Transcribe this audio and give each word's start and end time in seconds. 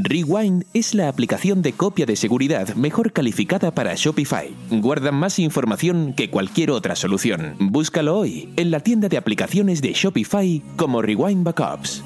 Rewind 0.00 0.64
es 0.72 0.94
la 0.94 1.08
aplicación 1.08 1.60
de 1.60 1.72
copia 1.74 2.06
de 2.06 2.16
seguridad 2.16 2.74
mejor 2.74 3.12
calificada 3.12 3.74
para 3.74 3.94
Shopify. 3.94 4.50
Guarda 4.70 5.12
más 5.12 5.38
información 5.38 6.14
que 6.14 6.30
cualquier 6.30 6.70
otra 6.70 6.96
solución. 6.96 7.56
Búscalo 7.58 8.16
hoy 8.16 8.48
en 8.56 8.70
la 8.70 8.80
tienda 8.80 9.08
de 9.08 9.18
aplicaciones 9.18 9.82
de 9.82 9.92
Shopify 9.92 10.62
como 10.76 11.02
Rewind 11.02 11.44
Backups. 11.44 12.02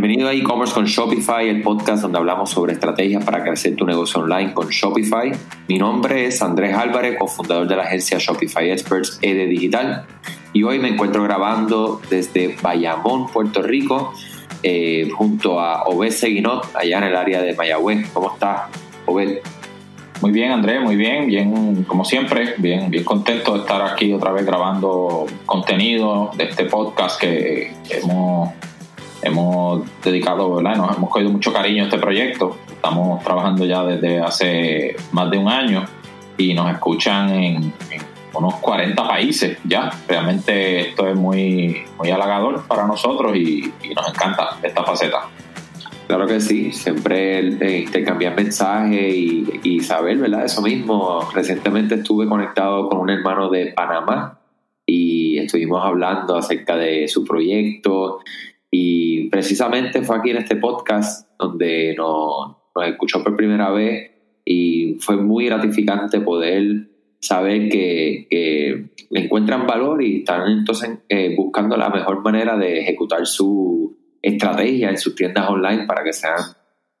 Bienvenido 0.00 0.28
a 0.28 0.32
e-commerce 0.32 0.72
con 0.72 0.84
Shopify, 0.84 1.48
el 1.48 1.60
podcast 1.60 2.02
donde 2.02 2.18
hablamos 2.18 2.50
sobre 2.50 2.72
estrategias 2.72 3.24
para 3.24 3.42
crecer 3.42 3.74
tu 3.74 3.84
negocio 3.84 4.20
online 4.20 4.54
con 4.54 4.68
Shopify. 4.68 5.32
Mi 5.66 5.76
nombre 5.76 6.26
es 6.26 6.40
Andrés 6.40 6.72
Álvarez, 6.76 7.18
cofundador 7.18 7.66
de 7.66 7.74
la 7.74 7.82
agencia 7.82 8.16
Shopify 8.20 8.70
Experts 8.70 9.18
ED 9.22 9.48
Digital. 9.48 10.06
Y 10.52 10.62
hoy 10.62 10.78
me 10.78 10.90
encuentro 10.90 11.24
grabando 11.24 12.00
desde 12.08 12.54
Bayamón, 12.62 13.26
Puerto 13.26 13.60
Rico, 13.60 14.12
eh, 14.62 15.10
junto 15.16 15.58
a 15.58 15.82
Obed 15.88 16.12
Seguinot, 16.12 16.76
allá 16.76 16.98
en 16.98 17.04
el 17.04 17.16
área 17.16 17.42
de 17.42 17.56
Mayagüez. 17.56 18.08
¿Cómo 18.12 18.34
estás, 18.34 18.70
Obed? 19.04 19.40
Muy 20.20 20.30
bien, 20.30 20.52
Andrés, 20.52 20.80
muy 20.80 20.94
bien, 20.94 21.26
bien, 21.26 21.84
como 21.88 22.04
siempre, 22.04 22.54
bien, 22.58 22.88
bien 22.88 23.02
contento 23.02 23.54
de 23.54 23.60
estar 23.62 23.82
aquí 23.82 24.12
otra 24.12 24.30
vez 24.30 24.46
grabando 24.46 25.26
contenido 25.44 26.30
de 26.36 26.44
este 26.44 26.66
podcast 26.66 27.20
que 27.20 27.72
hemos 27.90 28.52
hemos 29.22 29.82
dedicado, 30.02 30.54
¿verdad? 30.54 30.76
Nos 30.76 30.96
hemos 30.96 31.10
cogido 31.10 31.30
mucho 31.30 31.52
cariño 31.52 31.82
a 31.82 31.86
este 31.86 31.98
proyecto. 31.98 32.56
Estamos 32.68 33.22
trabajando 33.24 33.64
ya 33.64 33.84
desde 33.84 34.20
hace 34.20 34.96
más 35.12 35.30
de 35.30 35.38
un 35.38 35.48
año 35.48 35.84
y 36.36 36.54
nos 36.54 36.70
escuchan 36.70 37.30
en, 37.30 37.72
unos 38.34 38.54
40 38.56 39.08
países 39.08 39.58
ya. 39.64 39.90
Realmente 40.06 40.88
esto 40.88 41.08
es 41.08 41.16
muy, 41.16 41.82
muy 41.98 42.10
halagador 42.10 42.66
para 42.66 42.86
nosotros 42.86 43.36
y, 43.36 43.72
nos 43.94 44.08
encanta 44.08 44.56
esta 44.62 44.84
faceta. 44.84 45.28
Claro 46.06 46.26
que 46.26 46.40
sí, 46.40 46.72
siempre 46.72 47.40
intercambiar 47.40 48.34
mensajes 48.34 49.14
y, 49.14 49.60
y 49.62 49.80
saber, 49.80 50.18
¿verdad? 50.18 50.44
Eso 50.44 50.62
mismo. 50.62 51.28
Recientemente 51.34 51.96
estuve 51.96 52.26
conectado 52.26 52.88
con 52.88 53.00
un 53.00 53.10
hermano 53.10 53.50
de 53.50 53.72
Panamá 53.72 54.38
y 54.86 55.38
estuvimos 55.38 55.84
hablando 55.84 56.36
acerca 56.36 56.76
de 56.76 57.08
su 57.08 57.24
proyecto 57.24 58.20
y 58.70 59.28
precisamente 59.30 60.02
fue 60.02 60.16
aquí 60.16 60.30
en 60.30 60.38
este 60.38 60.56
podcast 60.56 61.28
donde 61.38 61.94
nos, 61.96 62.56
escuchó 62.86 63.24
por 63.24 63.36
primera 63.36 63.70
vez 63.70 64.12
y 64.44 64.98
fue 65.00 65.16
muy 65.16 65.46
gratificante 65.46 66.20
poder 66.20 66.88
saber 67.20 67.68
que, 67.68 68.88
le 69.10 69.20
encuentran 69.24 69.66
valor 69.66 70.02
y 70.02 70.18
están 70.18 70.50
entonces 70.50 70.98
eh, 71.08 71.34
buscando 71.34 71.78
la 71.78 71.88
mejor 71.88 72.22
manera 72.22 72.58
de 72.58 72.80
ejecutar 72.80 73.26
su 73.26 73.96
estrategia 74.20 74.90
en 74.90 74.98
sus 74.98 75.14
tiendas 75.14 75.48
online 75.48 75.86
para 75.86 76.04
que 76.04 76.12
sean 76.12 76.36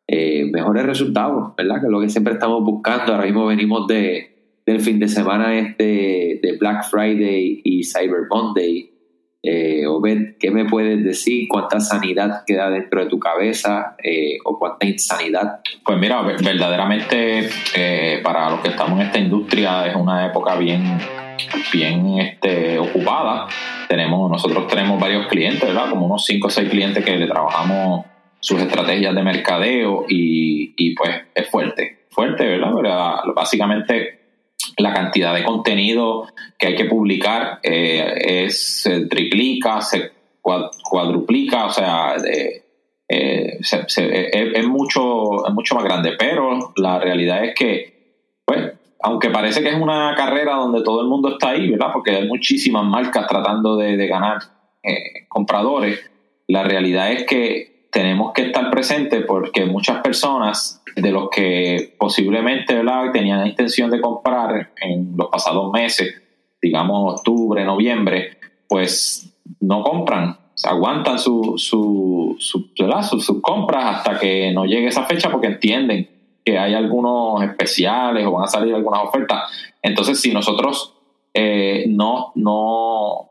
eh, 0.06 0.46
mejores 0.50 0.86
resultados, 0.86 1.54
¿verdad? 1.54 1.80
Que 1.80 1.86
es 1.86 1.92
lo 1.92 2.00
que 2.00 2.08
siempre 2.08 2.32
estamos 2.32 2.64
buscando. 2.64 3.12
Ahora 3.12 3.26
mismo 3.26 3.44
venimos 3.44 3.86
de, 3.88 4.62
del 4.64 4.80
fin 4.80 4.98
de 4.98 5.08
semana 5.08 5.58
este 5.58 6.40
de 6.42 6.56
Black 6.58 6.88
Friday 6.88 7.60
y 7.62 7.84
Cyber 7.84 8.22
Monday 8.30 8.97
eh, 9.42 9.86
Obed, 9.86 10.36
¿qué 10.38 10.50
me 10.50 10.64
puedes 10.64 11.04
decir? 11.04 11.46
¿Cuánta 11.48 11.78
sanidad 11.78 12.42
queda 12.44 12.70
dentro 12.70 13.04
de 13.04 13.06
tu 13.08 13.18
cabeza 13.20 13.96
eh, 14.02 14.38
o 14.44 14.58
cuánta 14.58 14.86
insanidad? 14.86 15.60
Pues 15.84 15.98
mira, 15.98 16.22
verdaderamente 16.22 17.48
eh, 17.74 18.20
para 18.22 18.50
los 18.50 18.60
que 18.60 18.68
estamos 18.68 19.00
en 19.00 19.06
esta 19.06 19.18
industria 19.18 19.86
es 19.86 19.94
una 19.94 20.26
época 20.26 20.56
bien, 20.56 20.98
bien 21.72 22.18
este, 22.18 22.78
ocupada. 22.78 23.46
Tenemos, 23.88 24.28
nosotros 24.28 24.66
tenemos 24.66 25.00
varios 25.00 25.28
clientes, 25.28 25.62
¿verdad? 25.62 25.88
Como 25.88 26.06
unos 26.06 26.24
5 26.24 26.46
o 26.46 26.50
6 26.50 26.68
clientes 26.68 27.04
que 27.04 27.16
le 27.16 27.26
trabajamos 27.26 28.06
sus 28.40 28.60
estrategias 28.60 29.14
de 29.14 29.22
mercadeo 29.22 30.04
y, 30.08 30.74
y 30.76 30.94
pues 30.94 31.10
es 31.34 31.48
fuerte, 31.48 32.06
fuerte, 32.10 32.44
¿verdad? 32.44 33.20
Básicamente 33.34 34.17
la 34.78 34.94
cantidad 34.94 35.34
de 35.34 35.44
contenido 35.44 36.28
que 36.56 36.68
hay 36.68 36.74
que 36.76 36.86
publicar 36.86 37.60
eh, 37.62 38.44
es, 38.46 38.82
se 38.82 39.06
triplica, 39.06 39.80
se 39.80 40.12
cuadruplica, 40.40 41.66
o 41.66 41.70
sea, 41.70 42.14
eh, 42.16 42.62
es, 43.08 44.66
mucho, 44.66 45.46
es 45.46 45.52
mucho 45.52 45.74
más 45.74 45.84
grande. 45.84 46.12
Pero 46.18 46.72
la 46.76 46.98
realidad 46.98 47.44
es 47.44 47.54
que, 47.54 48.42
pues, 48.44 48.72
aunque 49.02 49.30
parece 49.30 49.62
que 49.62 49.70
es 49.70 49.80
una 49.80 50.14
carrera 50.16 50.54
donde 50.54 50.82
todo 50.82 51.02
el 51.02 51.08
mundo 51.08 51.30
está 51.30 51.50
ahí, 51.50 51.70
¿verdad? 51.70 51.88
Porque 51.92 52.12
hay 52.12 52.26
muchísimas 52.26 52.84
marcas 52.84 53.26
tratando 53.26 53.76
de, 53.76 53.96
de 53.96 54.06
ganar 54.06 54.38
eh, 54.82 55.26
compradores, 55.28 56.10
la 56.46 56.62
realidad 56.62 57.12
es 57.12 57.24
que 57.24 57.77
tenemos 57.90 58.32
que 58.32 58.42
estar 58.42 58.70
presentes 58.70 59.24
porque 59.26 59.64
muchas 59.64 60.02
personas 60.02 60.82
de 60.94 61.10
los 61.10 61.30
que 61.30 61.94
posiblemente 61.98 62.74
¿verdad? 62.74 63.10
tenían 63.12 63.40
la 63.40 63.48
intención 63.48 63.90
de 63.90 64.00
comprar 64.00 64.72
en 64.80 65.14
los 65.16 65.28
pasados 65.28 65.72
meses, 65.72 66.22
digamos 66.60 67.14
octubre, 67.14 67.64
noviembre, 67.64 68.38
pues 68.68 69.32
no 69.60 69.82
compran, 69.82 70.36
aguantan 70.64 71.18
sus 71.18 71.62
su, 71.62 72.36
su, 72.38 72.70
su, 73.20 73.40
compras 73.40 73.96
hasta 73.96 74.18
que 74.18 74.52
no 74.52 74.64
llegue 74.64 74.88
esa 74.88 75.04
fecha 75.04 75.30
porque 75.30 75.46
entienden 75.46 76.08
que 76.44 76.58
hay 76.58 76.74
algunos 76.74 77.42
especiales 77.42 78.26
o 78.26 78.32
van 78.32 78.44
a 78.44 78.48
salir 78.48 78.74
algunas 78.74 79.02
ofertas. 79.04 79.50
Entonces, 79.82 80.20
si 80.20 80.32
nosotros 80.32 80.94
eh, 81.34 81.84
no, 81.88 82.32
no, 82.34 83.30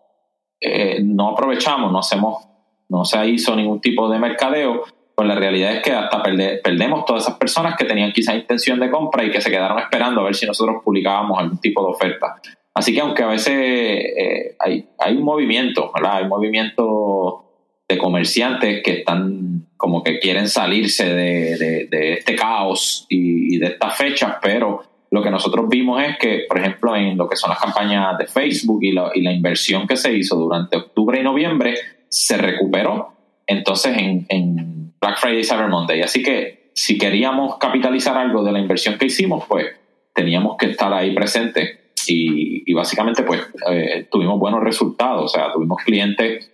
eh, 0.60 1.00
no 1.04 1.30
aprovechamos, 1.30 1.92
no 1.92 2.00
hacemos 2.00 2.47
no 2.90 3.06
se 3.06 3.28
hizo 3.28 3.56
ningún 3.56 3.82
tipo 3.82 4.10
de 4.10 4.20
mercadeo, 4.20 4.84
pues 5.18 5.28
la 5.28 5.36
realidad 5.36 5.74
es 5.74 5.82
que 5.82 5.92
hasta 5.92 6.22
perdemos 6.22 7.04
todas 7.06 7.24
esas 7.24 7.38
personas 7.38 7.76
que 7.76 7.86
tenían 7.86 8.12
quizá 8.12 8.36
intención 8.36 8.80
de 8.80 8.92
compra 8.92 9.24
y 9.24 9.32
que 9.32 9.42
se 9.42 9.50
quedaron 9.50 9.80
esperando 9.80 10.22
a 10.22 10.26
ver 10.26 10.36
si 10.36 10.46
nosotros 10.46 10.78
publicábamos 10.84 11.40
algún 11.40 11.58
tipo 11.58 11.82
de 11.82 11.90
oferta. 11.90 12.40
Así 12.76 12.94
que 12.94 13.02
aunque 13.02 13.24
a 13.24 13.28
veces 13.28 13.56
eh, 13.56 14.56
hay, 14.60 15.16
un 15.16 15.24
movimiento, 15.24 15.92
¿verdad? 15.92 16.18
Hay 16.18 16.24
un 16.26 16.30
movimiento 16.30 17.46
de 17.90 17.98
comerciantes 17.98 18.84
que 18.84 19.00
están 19.00 19.66
como 19.76 20.04
que 20.04 20.20
quieren 20.20 20.48
salirse 20.48 21.12
de, 21.12 21.88
este 22.20 22.36
caos 22.36 23.08
y, 23.10 23.58
de 23.58 23.68
estas 23.68 23.98
fechas, 23.98 24.36
pero 24.40 24.84
lo 25.10 25.24
que 25.24 25.32
nosotros 25.32 25.68
vimos 25.68 26.00
es 26.04 26.20
que, 26.20 26.46
por 26.48 26.60
ejemplo, 26.60 26.96
en 26.96 27.18
lo 27.18 27.28
que 27.28 27.38
son 27.38 27.50
las 27.50 27.60
campañas 27.60 28.20
de 28.20 28.28
Facebook 28.28 28.84
y 28.84 28.92
la 28.92 29.34
inversión 29.34 29.88
que 29.88 29.98
se 29.98 30.16
hizo 30.16 30.36
durante 30.36 30.78
octubre 30.78 31.20
y 31.20 31.24
noviembre, 31.24 31.74
se 32.10 32.38
recuperó 32.38 33.14
entonces 33.46 33.96
en, 33.98 34.94
Black 35.00 35.20
Friday 35.20 35.42
y 35.42 35.44
Cyber 35.44 35.68
Monday. 35.68 36.02
Así 36.02 36.24
que 36.24 36.72
si 36.74 36.98
queríamos 36.98 37.58
capitalizar 37.58 38.18
algo 38.18 38.44
de 38.44 38.52
la 38.52 38.60
inversión 38.60 38.98
que 38.98 39.06
hicimos, 39.06 39.46
pues 39.48 39.68
teníamos 40.14 40.58
que 40.58 40.72
estar 40.72 40.92
ahí 40.92 41.14
presentes 41.14 41.94
y, 42.08 42.74
básicamente 42.74 43.24
pues 43.24 43.42
eh, 43.70 44.08
tuvimos 44.12 44.40
buenos 44.40 44.64
resultados, 44.64 45.26
o 45.26 45.28
sea, 45.28 45.52
tuvimos 45.52 45.78
clientes 45.84 46.52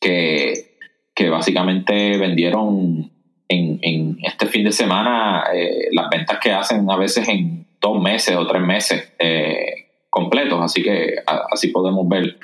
que, 0.00 0.76
que 1.14 1.28
básicamente 1.28 2.16
vendieron 2.18 3.10
en, 3.48 4.18
este 4.22 4.46
fin 4.46 4.64
de 4.64 4.72
semana 4.72 5.44
eh, 5.54 5.88
las 5.92 6.08
ventas 6.10 6.38
que 6.38 6.52
hacen 6.52 6.90
a 6.90 6.96
veces 6.96 7.28
en 7.28 7.66
dos 7.80 8.00
meses 8.00 8.36
o 8.36 8.46
tres 8.46 8.62
meses 8.62 9.12
eh, 9.18 10.04
completos, 10.08 10.60
así 10.60 10.82
que 10.82 11.16
así 11.50 11.68
podemos 11.68 12.08
ver 12.08 12.38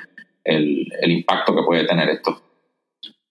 el, 0.49 1.11
impacto 1.11 1.55
que 1.55 1.63
puede 1.63 1.85
tener 1.85 2.09
esto. 2.09 2.41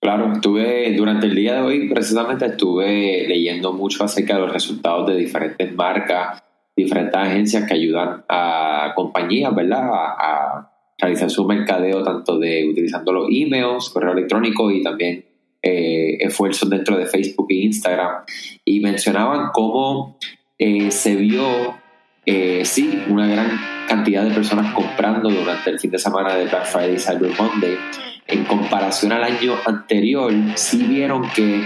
Claro, 0.01 0.33
estuve 0.33 0.95
durante 0.97 1.27
el 1.27 1.35
día 1.35 1.55
de 1.55 1.61
hoy 1.61 1.89
precisamente 1.89 2.47
estuve 2.47 3.27
leyendo 3.27 3.73
mucho 3.73 4.05
acerca 4.05 4.35
de 4.35 4.41
los 4.43 4.53
resultados 4.53 5.09
de 5.09 5.17
diferentes 5.17 5.75
marcas, 5.75 6.43
diferentes 6.77 7.17
agencias 7.17 7.67
que 7.67 7.75
ayudan 7.75 8.25
a 8.29 8.93
compañías, 8.95 9.55
¿verdad? 9.55 9.91
A, 9.93 10.73
realizar 11.01 11.31
su 11.31 11.45
mercadeo 11.45 12.03
tanto 12.03 12.41
de 12.41 12.69
utilizando 12.69 13.13
los 13.13 13.29
emails, 13.31 13.89
correo 13.91 14.15
electrónico 14.15 14.69
y 14.73 14.83
también 14.83 15.25
eh, 15.63 16.17
esfuerzos 16.19 16.69
dentro 16.69 16.99
de 16.99 17.07
Facebook 17.07 17.47
e 17.51 17.55
Instagram. 17.55 18.25
Y 18.65 18.81
mencionaban 18.81 19.51
cómo 19.53 20.19
eh, 20.59 20.91
se 20.91 21.15
vio, 21.15 21.45
eh, 22.31 22.63
sí, 22.67 23.03
una 23.09 23.27
gran 23.27 23.59
cantidad 23.89 24.23
de 24.23 24.35
personas 24.35 24.75
comprando 24.75 25.31
durante 25.31 25.71
el 25.71 25.79
fin 25.79 25.91
de 25.91 25.99
semana 25.99 26.35
de 26.35 26.45
Black 26.45 26.67
Friday 26.67 26.97
y 26.97 26.99
Cyber 26.99 27.33
Monday, 27.39 27.79
en 28.27 28.45
comparación 28.45 29.13
al 29.13 29.25
año 29.25 29.55
anterior, 29.65 30.31
sí 30.57 30.83
vieron 30.83 31.27
que 31.35 31.65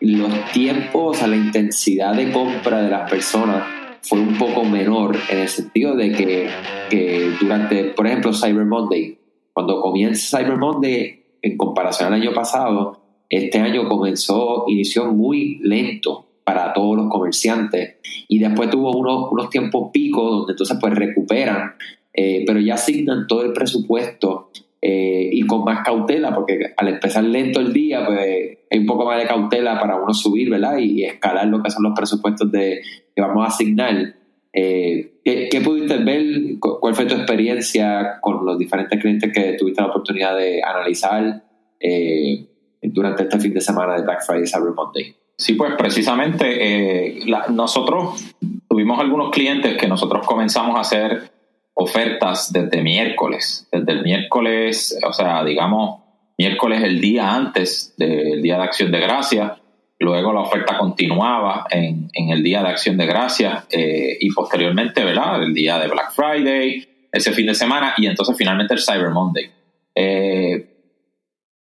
los 0.00 0.52
tiempos, 0.52 1.22
a 1.22 1.26
la 1.26 1.36
intensidad 1.36 2.12
de 2.12 2.30
compra 2.30 2.82
de 2.82 2.90
las 2.90 3.08
personas 3.08 3.64
fue 4.02 4.18
un 4.18 4.36
poco 4.36 4.64
menor 4.64 5.16
en 5.30 5.38
el 5.38 5.48
sentido 5.48 5.96
de 5.96 6.12
que, 6.12 6.50
que 6.90 7.32
durante, 7.40 7.84
por 7.84 8.06
ejemplo, 8.06 8.34
Cyber 8.34 8.66
Monday, 8.66 9.16
cuando 9.54 9.80
comienza 9.80 10.36
Cyber 10.36 10.58
Monday, 10.58 11.22
en 11.40 11.56
comparación 11.56 12.12
al 12.12 12.20
año 12.20 12.34
pasado, 12.34 13.00
este 13.30 13.60
año 13.60 13.88
comenzó, 13.88 14.66
inició 14.68 15.06
muy 15.06 15.58
lento 15.62 16.26
para 16.44 16.72
todos 16.72 16.96
los 16.96 17.08
comerciantes 17.08 17.96
y 18.28 18.38
después 18.38 18.70
tuvo 18.70 18.96
unos, 18.96 19.30
unos 19.30 19.50
tiempos 19.50 19.90
picos 19.92 20.30
donde 20.30 20.52
entonces 20.52 20.76
pues 20.80 20.94
recuperan 20.94 21.74
eh, 22.14 22.44
pero 22.46 22.60
ya 22.60 22.74
asignan 22.74 23.26
todo 23.26 23.42
el 23.42 23.52
presupuesto 23.52 24.50
eh, 24.84 25.30
y 25.32 25.46
con 25.46 25.62
más 25.64 25.84
cautela, 25.84 26.34
porque 26.34 26.74
al 26.76 26.88
empezar 26.88 27.22
lento 27.22 27.60
el 27.60 27.72
día, 27.72 28.04
pues 28.04 28.58
hay 28.68 28.78
un 28.78 28.86
poco 28.86 29.06
más 29.06 29.18
de 29.18 29.28
cautela 29.28 29.78
para 29.78 29.94
uno 29.94 30.12
subir, 30.12 30.50
¿verdad? 30.50 30.76
Y, 30.78 31.04
escalar 31.04 31.46
lo 31.46 31.62
que 31.62 31.70
son 31.70 31.84
los 31.84 31.92
presupuestos 31.94 32.50
de, 32.50 32.82
que 33.14 33.22
vamos 33.22 33.44
a 33.44 33.48
asignar. 33.48 34.16
Eh, 34.52 35.20
¿qué, 35.24 35.60
pudiste 35.64 35.98
ver? 35.98 36.58
¿Cuál 36.58 36.94
fue 36.94 37.06
tu 37.06 37.14
experiencia 37.14 38.18
con 38.20 38.44
los 38.44 38.58
diferentes 38.58 39.00
clientes 39.00 39.32
que 39.32 39.52
tuviste 39.52 39.80
la 39.80 39.88
oportunidad 39.88 40.36
de 40.36 40.60
analizar 40.62 41.44
eh, 41.78 42.48
durante 42.82 43.22
este 43.22 43.38
fin 43.38 43.54
de 43.54 43.60
semana 43.60 43.94
de 43.94 44.02
Black 44.02 44.26
Friday 44.26 44.42
y 44.42 44.46
Cyber 44.48 44.74
Monday? 44.74 45.21
Sí, 45.36 45.54
pues 45.54 45.74
precisamente 45.76 47.24
nosotros 47.50 48.32
tuvimos 48.68 49.00
algunos 49.00 49.30
clientes 49.30 49.76
que 49.76 49.88
nosotros 49.88 50.26
comenzamos 50.26 50.76
a 50.76 50.80
hacer 50.80 51.30
ofertas 51.74 52.52
desde 52.52 52.82
miércoles, 52.82 53.68
desde 53.72 53.92
el 53.92 54.02
miércoles, 54.02 54.98
o 55.06 55.12
sea, 55.12 55.44
digamos, 55.44 56.00
miércoles 56.38 56.82
el 56.82 57.00
día 57.00 57.34
antes 57.34 57.94
del 57.96 58.42
Día 58.42 58.56
de 58.56 58.62
Acción 58.62 58.92
de 58.92 59.00
Gracias, 59.00 59.52
luego 59.98 60.32
la 60.32 60.40
oferta 60.40 60.76
continuaba 60.76 61.66
en, 61.70 62.10
el 62.14 62.42
Día 62.42 62.62
de 62.62 62.68
Acción 62.68 62.96
de 62.96 63.06
Gracias 63.06 63.64
eh, 63.70 64.18
y 64.20 64.30
posteriormente, 64.30 65.04
¿verdad? 65.04 65.42
El 65.42 65.54
día 65.54 65.78
de 65.78 65.88
Black 65.88 66.12
Friday, 66.12 67.08
ese 67.10 67.32
fin 67.32 67.46
de 67.46 67.54
semana 67.54 67.94
y 67.96 68.06
entonces 68.06 68.36
finalmente 68.36 68.74
el 68.74 68.80
Cyber 68.80 69.10
Monday. 69.10 69.50
Eh, 69.94 70.66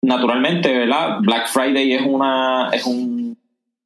naturalmente, 0.02 0.72
¿verdad? 0.78 1.20
Black 1.22 1.48
Friday 1.48 1.94
es 1.94 2.02
una, 2.02 2.70
es 2.72 2.86
un, 2.86 3.15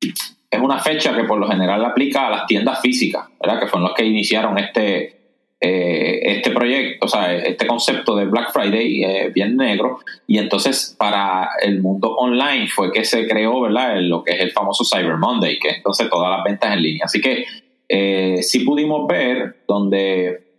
es 0.01 0.59
una 0.59 0.79
fecha 0.79 1.15
que 1.15 1.23
por 1.23 1.39
lo 1.39 1.47
general 1.47 1.83
aplica 1.85 2.27
a 2.27 2.29
las 2.29 2.47
tiendas 2.47 2.81
físicas, 2.81 3.27
¿verdad? 3.41 3.59
Que 3.59 3.67
fueron 3.67 3.89
los 3.89 3.93
que 3.93 4.05
iniciaron 4.05 4.57
este, 4.57 5.19
eh, 5.61 6.19
este 6.23 6.51
proyecto, 6.51 7.05
o 7.05 7.09
sea, 7.09 7.35
este 7.35 7.67
concepto 7.67 8.15
de 8.15 8.25
Black 8.25 8.51
Friday 8.51 9.03
es 9.03 9.33
bien 9.33 9.57
negro 9.57 9.99
y 10.25 10.37
entonces 10.37 10.95
para 10.97 11.49
el 11.61 11.81
mundo 11.81 12.15
online 12.15 12.67
fue 12.67 12.91
que 12.91 13.03
se 13.03 13.27
creó, 13.27 13.61
¿verdad? 13.61 13.97
Lo 13.99 14.23
que 14.23 14.33
es 14.33 14.41
el 14.41 14.51
famoso 14.51 14.83
Cyber 14.83 15.17
Monday, 15.17 15.59
que 15.59 15.69
entonces 15.69 16.09
todas 16.09 16.31
las 16.31 16.43
ventas 16.43 16.73
en 16.73 16.81
línea. 16.81 17.05
Así 17.05 17.21
que 17.21 17.45
eh, 17.87 18.37
sí 18.41 18.61
pudimos 18.61 19.07
ver 19.07 19.63
donde 19.67 20.49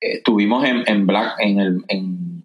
estuvimos 0.00 0.64
en, 0.64 1.06
Black, 1.06 1.36
en, 1.38 1.60
el, 1.60 2.44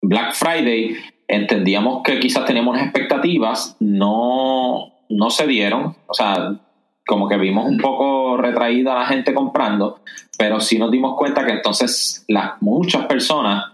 Black 0.00 0.34
Friday, 0.34 0.96
entendíamos 1.28 2.02
que 2.02 2.18
quizás 2.20 2.44
teníamos 2.44 2.78
expectativas, 2.80 3.76
no, 3.80 4.92
no 5.08 5.30
se 5.30 5.46
dieron, 5.46 5.96
o 6.06 6.14
sea, 6.14 6.54
como 7.06 7.28
que 7.28 7.36
vimos 7.36 7.66
un 7.66 7.78
poco 7.78 8.36
retraída 8.36 8.94
la 8.94 9.06
gente 9.06 9.34
comprando, 9.34 10.00
pero 10.38 10.60
sí 10.60 10.78
nos 10.78 10.90
dimos 10.90 11.16
cuenta 11.16 11.44
que 11.44 11.52
entonces 11.52 12.24
las 12.28 12.60
muchas 12.60 13.06
personas 13.06 13.72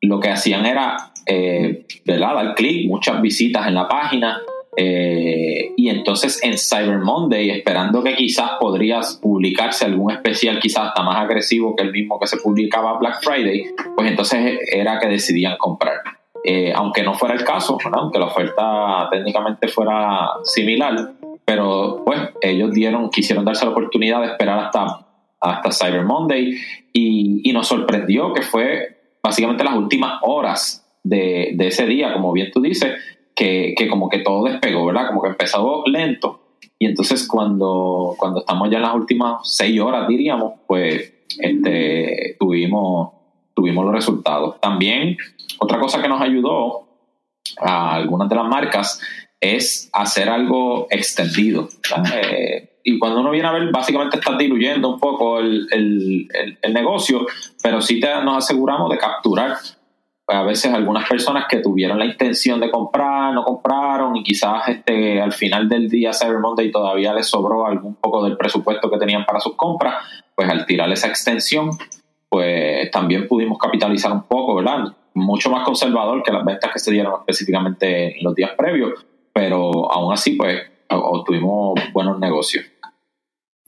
lo 0.00 0.20
que 0.20 0.30
hacían 0.30 0.66
era, 0.66 0.96
eh, 1.26 1.86
¿verdad? 2.04 2.34
Dar 2.34 2.54
clic, 2.54 2.88
muchas 2.88 3.20
visitas 3.20 3.66
en 3.66 3.74
la 3.74 3.88
página. 3.88 4.40
Eh, 4.76 5.70
y 5.76 5.88
entonces 5.88 6.42
en 6.42 6.58
Cyber 6.58 6.98
Monday, 6.98 7.50
esperando 7.50 8.02
que 8.02 8.16
quizás 8.16 8.52
podrías 8.58 9.18
publicarse 9.22 9.84
algún 9.84 10.10
especial, 10.10 10.58
quizás 10.58 10.88
hasta 10.88 11.02
más 11.04 11.16
agresivo 11.16 11.76
que 11.76 11.84
el 11.84 11.92
mismo 11.92 12.18
que 12.18 12.26
se 12.26 12.38
publicaba 12.38 12.98
Black 12.98 13.22
Friday, 13.22 13.66
pues 13.94 14.10
entonces 14.10 14.58
era 14.72 14.98
que 14.98 15.06
decidían 15.08 15.56
comprar. 15.58 16.02
Eh, 16.46 16.74
aunque 16.74 17.02
no 17.02 17.14
fuera 17.14 17.34
el 17.34 17.42
caso, 17.42 17.78
aunque 17.90 18.18
la 18.18 18.26
oferta 18.26 19.08
técnicamente 19.10 19.66
fuera 19.66 20.28
similar, 20.42 21.14
pero 21.42 22.02
pues 22.04 22.20
ellos 22.42 22.70
dieron, 22.72 23.08
quisieron 23.08 23.46
darse 23.46 23.64
la 23.64 23.70
oportunidad 23.70 24.20
de 24.20 24.26
esperar 24.26 24.58
hasta, 24.58 25.06
hasta 25.40 25.72
Cyber 25.72 26.04
Monday 26.04 26.54
y, 26.92 27.50
nos 27.52 27.68
sorprendió 27.68 28.34
que 28.34 28.42
fue 28.42 29.16
básicamente 29.22 29.64
las 29.64 29.74
últimas 29.74 30.20
horas 30.22 30.86
de, 31.02 31.56
ese 31.58 31.86
día, 31.86 32.12
como 32.12 32.32
bien 32.32 32.50
tú 32.52 32.60
dices, 32.60 32.92
que, 33.34 33.74
como 33.88 34.10
que 34.10 34.18
todo 34.18 34.44
despegó, 34.44 34.84
¿verdad? 34.84 35.06
Como 35.06 35.22
que 35.22 35.28
empezó 35.28 35.84
lento 35.86 36.58
y 36.78 36.86
entonces 36.86 37.26
cuando, 37.26 38.14
cuando 38.18 38.40
estamos 38.40 38.68
ya 38.68 38.76
en 38.76 38.82
las 38.82 38.94
últimas 38.94 39.40
seis 39.44 39.80
horas, 39.80 40.06
diríamos, 40.08 40.54
pues 40.66 41.10
este, 41.38 42.36
tuvimos, 42.38 43.13
tuvimos 43.54 43.84
los 43.84 43.94
resultados. 43.94 44.60
También 44.60 45.16
otra 45.58 45.78
cosa 45.78 46.02
que 46.02 46.08
nos 46.08 46.20
ayudó 46.20 46.86
a 47.58 47.94
algunas 47.94 48.28
de 48.28 48.34
las 48.34 48.46
marcas 48.46 49.00
es 49.40 49.90
hacer 49.92 50.28
algo 50.28 50.86
extendido. 50.90 51.68
Eh, 52.12 52.80
y 52.82 52.98
cuando 52.98 53.20
uno 53.20 53.30
viene 53.30 53.48
a 53.48 53.52
ver, 53.52 53.70
básicamente 53.70 54.18
está 54.18 54.36
diluyendo 54.36 54.88
un 54.88 55.00
poco 55.00 55.38
el, 55.38 56.28
negocio, 56.72 57.26
pero 57.62 57.80
sí 57.80 58.00
te, 58.00 58.08
nos 58.22 58.44
aseguramos 58.44 58.90
de 58.90 58.98
capturar 58.98 59.56
a 60.26 60.42
veces 60.42 60.72
algunas 60.72 61.08
personas 61.08 61.44
que 61.48 61.58
tuvieron 61.58 61.98
la 61.98 62.06
intención 62.06 62.58
de 62.58 62.70
comprar, 62.70 63.34
no 63.34 63.44
compraron 63.44 64.16
y 64.16 64.22
quizás 64.22 64.68
este, 64.68 65.20
al 65.20 65.32
final 65.32 65.68
del 65.68 65.88
día 65.88 66.12
Cyber 66.12 66.38
Monday 66.38 66.70
todavía 66.70 67.12
les 67.12 67.26
sobró 67.26 67.66
algún 67.66 67.94
poco 67.96 68.24
del 68.24 68.36
presupuesto 68.36 68.90
que 68.90 68.98
tenían 68.98 69.26
para 69.26 69.40
sus 69.40 69.54
compras, 69.54 70.02
pues 70.34 70.48
al 70.48 70.64
tirar 70.64 70.90
esa 70.90 71.08
extensión, 71.08 71.70
pues 72.34 72.90
también 72.90 73.28
pudimos 73.28 73.56
capitalizar 73.58 74.10
un 74.10 74.24
poco, 74.24 74.56
¿verdad? 74.56 74.92
Mucho 75.14 75.50
más 75.50 75.64
conservador 75.64 76.20
que 76.20 76.32
las 76.32 76.44
ventas 76.44 76.72
que 76.72 76.80
se 76.80 76.90
dieron 76.90 77.12
específicamente 77.20 78.18
en 78.18 78.24
los 78.24 78.34
días 78.34 78.50
previos, 78.58 79.06
pero 79.32 79.88
aún 79.88 80.12
así, 80.12 80.32
pues, 80.32 80.60
obtuvimos 80.88 81.78
buenos 81.92 82.18
negocios. 82.18 82.64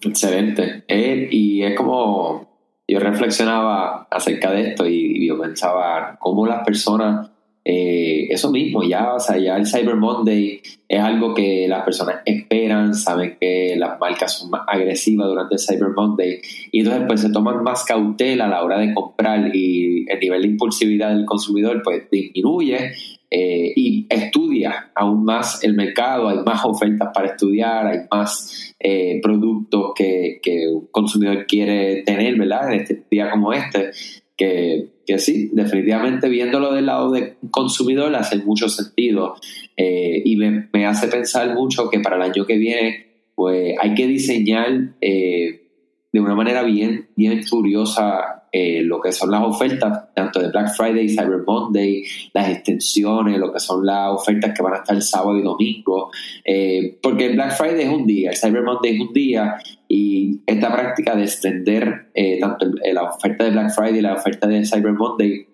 Excelente. 0.01 0.83
Eh, 0.89 1.29
y 1.31 1.63
es 1.63 1.77
como 1.77 2.83
yo 2.89 2.99
reflexionaba 2.99 4.09
acerca 4.11 4.51
de 4.51 4.71
esto 4.71 4.85
y, 4.85 5.29
yo 5.29 5.41
pensaba 5.41 6.17
cómo 6.19 6.45
las 6.45 6.65
personas, 6.65 7.31
eh, 7.69 8.29
eso 8.31 8.53
mismo, 8.53 8.85
ya, 8.85 9.15
o 9.15 9.19
sea, 9.19 9.39
ya 9.39 9.57
el 9.57 9.67
Cyber 9.67 9.97
Monday 9.97 10.61
es 10.87 11.01
algo 11.01 11.35
que 11.35 11.67
las 11.67 11.83
personas 11.83 12.19
esperan, 12.25 12.95
saben 12.95 13.37
que 13.41 13.75
las 13.77 13.99
marcas 13.99 14.39
son 14.39 14.51
más 14.51 14.61
agresivas 14.69 15.27
durante 15.27 15.57
el 15.57 15.61
Cyber 15.61 15.89
Monday 15.89 16.39
y 16.71 16.79
entonces 16.79 17.03
pues 17.09 17.21
se 17.23 17.31
toman 17.31 17.65
más 17.65 17.85
cautela 17.85 18.45
a 18.45 18.49
la 18.49 18.63
hora 18.63 18.79
de 18.79 18.95
comprar 18.95 19.51
y 19.53 20.07
el 20.09 20.21
nivel 20.21 20.43
de 20.43 20.49
impulsividad 20.49 21.09
del 21.09 21.25
consumidor 21.25 21.83
pues 21.83 22.09
disminuye 22.09 22.93
eh, 23.33 23.73
y 23.75 24.07
estudia 24.11 24.93
aún 24.95 25.25
más 25.25 25.65
el 25.65 25.75
mercado, 25.75 26.29
hay 26.29 26.39
más 26.47 26.65
ofertas 26.65 27.09
para 27.13 27.31
estudiar, 27.31 27.89
hay 27.89 27.99
más 28.09 28.77
eh, 28.79 29.19
productos 29.21 29.91
que, 29.97 30.39
que, 30.41 30.69
un 30.69 30.87
consumidor 30.93 31.45
quiere 31.47 32.05
tener, 32.05 32.39
¿verdad? 32.39 32.73
En 32.73 32.81
este 32.83 33.03
día 33.11 33.29
como 33.29 33.53
este, 33.53 33.91
que, 34.37 34.89
que 35.07 35.19
sí, 35.19 35.51
definitivamente 35.53 36.29
viéndolo 36.29 36.73
del 36.73 36.87
lado 36.87 37.11
del 37.11 37.37
consumidor 37.51 38.15
hace 38.15 38.37
mucho 38.37 38.69
sentido 38.69 39.37
eh, 39.77 40.23
y 40.25 40.37
me, 40.37 40.69
me, 40.73 40.87
hace 40.87 41.09
pensar 41.09 41.55
mucho 41.55 41.89
que 41.89 42.01
para 42.01 42.17
el 42.17 42.23
año 42.23 42.45
que 42.45 42.59
viene, 42.59 43.07
pues 43.35 43.75
hay 43.81 43.95
que 43.95 44.07
diseñar 44.07 44.99
de 45.01 46.21
una 46.21 46.35
manera 46.35 46.63
bien, 46.63 47.09
bien 47.17 47.43
curiosa 47.49 48.36
eh, 48.59 48.81
lo 48.83 49.03
que 49.03 49.13
son 49.13 49.31
las 49.31 49.43
ofertas, 49.43 50.15
tanto 50.15 50.41
de 50.41 50.49
Black 50.49 50.75
Friday 50.75 51.05
y 51.05 51.09
Cyber 51.11 51.43
Monday, 51.47 52.03
las 52.33 52.49
extensiones, 52.49 53.39
lo 53.39 53.53
que 53.53 53.61
son 53.61 53.85
las 53.85 54.11
ofertas 54.11 54.55
que 54.57 54.63
van 54.63 54.73
a 54.73 54.77
estar 54.79 54.97
el 54.97 55.03
sábado 55.03 55.37
y 55.37 55.43
domingo, 55.43 56.11
eh, 56.43 56.97
porque 57.03 57.27
el 57.27 57.35
Black 57.35 57.55
Friday 57.55 57.83
es 57.83 57.91
un 57.91 58.07
día, 58.07 58.31
el 58.31 58.37
Cyber 58.39 58.63
Monday 58.63 58.95
es 58.95 59.01
un 59.03 59.13
día, 59.13 59.57
y 59.89 60.41
esta 60.47 60.73
práctica 60.73 61.15
de 61.15 61.25
extender 61.25 62.07
eh, 62.15 62.39
tanto 62.41 62.65
la 62.95 63.03
oferta 63.03 63.45
de 63.45 63.51
Black 63.51 63.75
Friday 63.75 63.99
y 63.99 64.01
la 64.01 64.15
oferta 64.15 64.47
de 64.47 64.65
Cyber 64.65 64.93
Monday 64.95 65.47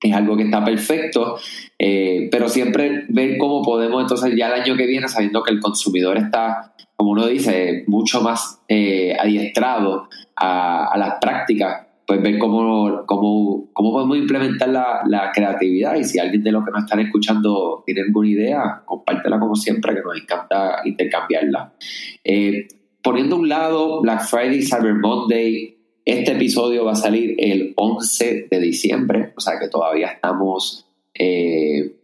es 0.00 0.14
algo 0.14 0.34
que 0.34 0.44
está 0.44 0.64
perfecto, 0.64 1.36
pero 1.76 2.48
siempre 2.48 3.04
ver 3.10 3.36
cómo 3.36 3.62
podemos 3.62 4.00
entonces 4.00 4.32
ya 4.34 4.46
el 4.46 4.62
año 4.62 4.74
que 4.74 4.86
viene, 4.86 5.06
sabiendo 5.08 5.42
que 5.42 5.52
el 5.52 5.60
consumidor 5.60 6.16
está, 6.16 6.72
como 6.96 7.10
uno 7.10 7.26
dice, 7.26 7.84
mucho 7.88 8.22
más 8.22 8.62
adiestrado 8.70 10.08
a, 10.34 10.86
a, 10.86 10.96
las 10.96 11.16
prácticas 11.20 11.87
pues 12.08 12.22
ver 12.22 12.38
cómo, 12.38 13.04
cómo, 13.04 13.68
cómo 13.74 13.92
podemos 13.92 14.16
implementar 14.16 14.70
la, 14.70 15.02
la, 15.06 15.30
creatividad 15.30 15.94
y 15.96 16.04
si 16.04 16.18
alguien 16.18 16.42
de 16.42 16.52
los 16.52 16.64
que 16.64 16.70
nos 16.70 16.84
están 16.84 17.00
escuchando 17.00 17.82
tiene 17.84 18.00
alguna 18.00 18.28
idea, 18.30 18.82
compártela 18.86 19.38
como 19.38 19.54
siempre, 19.54 19.94
que 19.94 20.00
nos 20.00 20.18
encanta 20.18 20.80
intercambiarla. 20.86 21.74
Eh, 22.24 22.66
poniendo 23.02 23.36
a 23.36 23.38
un 23.40 23.48
lado 23.50 24.00
Black 24.00 24.22
Friday, 24.22 24.62
Cyber 24.62 24.94
Monday, 24.94 25.76
este 26.06 26.32
episodio 26.32 26.86
va 26.86 26.92
a 26.92 26.94
salir 26.94 27.36
el 27.36 27.74
11 27.76 28.48
de 28.50 28.58
diciembre, 28.58 29.34
o 29.36 29.40
sea 29.42 29.58
que 29.60 29.68
todavía 29.68 30.06
estamos, 30.06 30.86
eh, 31.12 31.94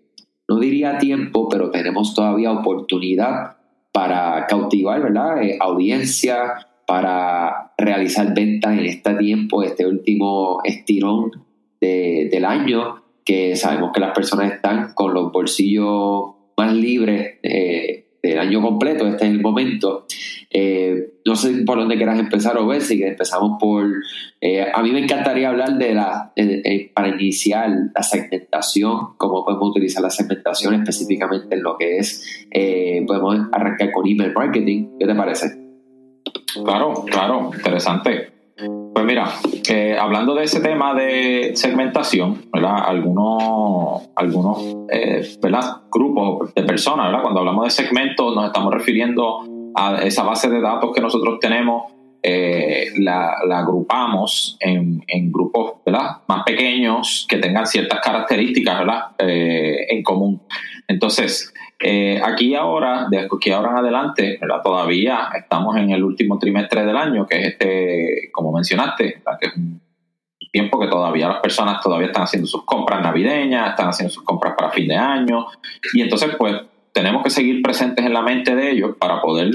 no 0.46 0.58
diría 0.58 0.98
tiempo, 0.98 1.48
pero 1.48 1.70
tenemos 1.70 2.14
todavía 2.14 2.52
oportunidad 2.52 3.56
para 3.90 4.44
cautivar, 4.48 5.02
¿verdad? 5.02 5.42
Eh, 5.42 5.56
audiencia, 5.58 6.68
para 6.86 7.72
realizar 7.78 8.34
ventas 8.34 8.78
en 8.78 8.86
este 8.86 9.14
tiempo, 9.14 9.62
este 9.62 9.86
último 9.86 10.58
estirón 10.64 11.30
del 11.80 12.44
año, 12.44 13.04
que 13.24 13.56
sabemos 13.56 13.90
que 13.92 14.00
las 14.00 14.14
personas 14.14 14.52
están 14.52 14.92
con 14.94 15.14
los 15.14 15.32
bolsillos 15.32 16.34
más 16.56 16.72
libres 16.72 17.38
eh, 17.42 18.06
del 18.22 18.38
año 18.38 18.62
completo, 18.62 19.06
este 19.06 19.26
es 19.26 19.32
el 19.32 19.40
momento. 19.40 20.06
Eh, 20.50 21.14
no 21.26 21.34
sé 21.36 21.52
por 21.66 21.78
dónde 21.78 21.96
quieras 21.96 22.18
empezar 22.18 22.56
o 22.58 22.66
ver, 22.66 22.80
si 22.80 23.02
empezamos 23.02 23.58
por... 23.60 23.86
Eh, 24.40 24.64
a 24.72 24.82
mí 24.82 24.92
me 24.92 25.00
encantaría 25.00 25.48
hablar 25.48 25.76
de 25.76 25.94
la... 25.94 26.32
para 26.94 27.08
iniciar 27.08 27.70
la 27.94 28.02
segmentación, 28.02 29.16
cómo 29.16 29.44
podemos 29.44 29.70
utilizar 29.70 30.02
la 30.02 30.10
segmentación 30.10 30.74
específicamente 30.74 31.54
en 31.54 31.62
lo 31.62 31.76
que 31.76 31.98
es... 31.98 32.46
podemos 33.06 33.48
arrancar 33.52 33.90
con 33.92 34.06
email 34.06 34.32
marketing. 34.32 34.98
¿Qué 34.98 35.06
te 35.06 35.14
parece? 35.14 35.63
Claro, 36.62 37.04
claro, 37.06 37.50
interesante. 37.54 38.32
Pues 38.94 39.04
mira, 39.04 39.28
eh, 39.68 39.96
hablando 39.98 40.34
de 40.34 40.44
ese 40.44 40.60
tema 40.60 40.94
de 40.94 41.52
segmentación, 41.56 42.44
¿verdad? 42.52 42.84
Algunos, 42.86 44.10
algunos 44.14 44.76
eh, 44.92 45.36
grupos 45.90 46.54
de 46.54 46.62
personas, 46.62 47.06
¿verdad? 47.06 47.22
Cuando 47.22 47.40
hablamos 47.40 47.64
de 47.64 47.70
segmentos 47.70 48.34
nos 48.36 48.46
estamos 48.46 48.72
refiriendo 48.72 49.40
a 49.74 50.02
esa 50.02 50.22
base 50.22 50.48
de 50.48 50.60
datos 50.60 50.92
que 50.94 51.00
nosotros 51.00 51.40
tenemos, 51.40 51.92
eh, 52.22 52.92
la, 52.98 53.34
agrupamos 53.52 54.56
en, 54.60 55.02
grupos 55.32 55.82
¿verdad? 55.84 56.18
más 56.28 56.44
pequeños 56.44 57.26
que 57.28 57.38
tengan 57.38 57.66
ciertas 57.66 58.00
características 58.00 58.78
¿verdad? 58.78 59.00
en 59.18 60.02
común. 60.04 60.40
Entonces, 60.86 61.52
eh, 61.80 62.20
aquí 62.22 62.54
ahora, 62.54 63.06
de 63.10 63.20
aquí 63.20 63.50
ahora 63.50 63.70
en 63.70 63.76
adelante, 63.78 64.40
todavía 64.62 65.28
estamos 65.34 65.76
en 65.76 65.90
el 65.90 66.02
último 66.02 66.38
trimestre 66.38 66.84
del 66.84 66.96
año, 66.96 67.26
que 67.26 67.40
es 67.40 67.46
este, 67.48 68.30
como 68.32 68.52
mencionaste, 68.52 69.22
que 69.40 69.46
es 69.46 69.56
un 69.56 69.80
tiempo 70.52 70.78
que 70.78 70.86
todavía 70.86 71.28
las 71.28 71.40
personas 71.40 71.82
todavía 71.82 72.08
están 72.08 72.22
haciendo 72.22 72.46
sus 72.46 72.64
compras 72.64 73.02
navideñas, 73.02 73.70
están 73.70 73.88
haciendo 73.88 74.12
sus 74.12 74.22
compras 74.22 74.54
para 74.56 74.70
fin 74.70 74.88
de 74.88 74.96
año, 74.96 75.46
y 75.92 76.02
entonces 76.02 76.30
pues 76.38 76.54
tenemos 76.92 77.24
que 77.24 77.30
seguir 77.30 77.60
presentes 77.60 78.06
en 78.06 78.12
la 78.12 78.22
mente 78.22 78.54
de 78.54 78.70
ellos 78.70 78.96
para 78.98 79.20
poder 79.20 79.50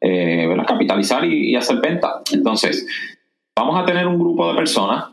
eh, 0.00 0.46
capitalizar 0.66 1.24
y, 1.24 1.50
y 1.50 1.56
hacer 1.56 1.80
venta. 1.80 2.20
Entonces, 2.32 2.86
vamos 3.56 3.80
a 3.80 3.86
tener 3.86 4.06
un 4.06 4.18
grupo 4.18 4.50
de 4.50 4.56
personas 4.56 5.11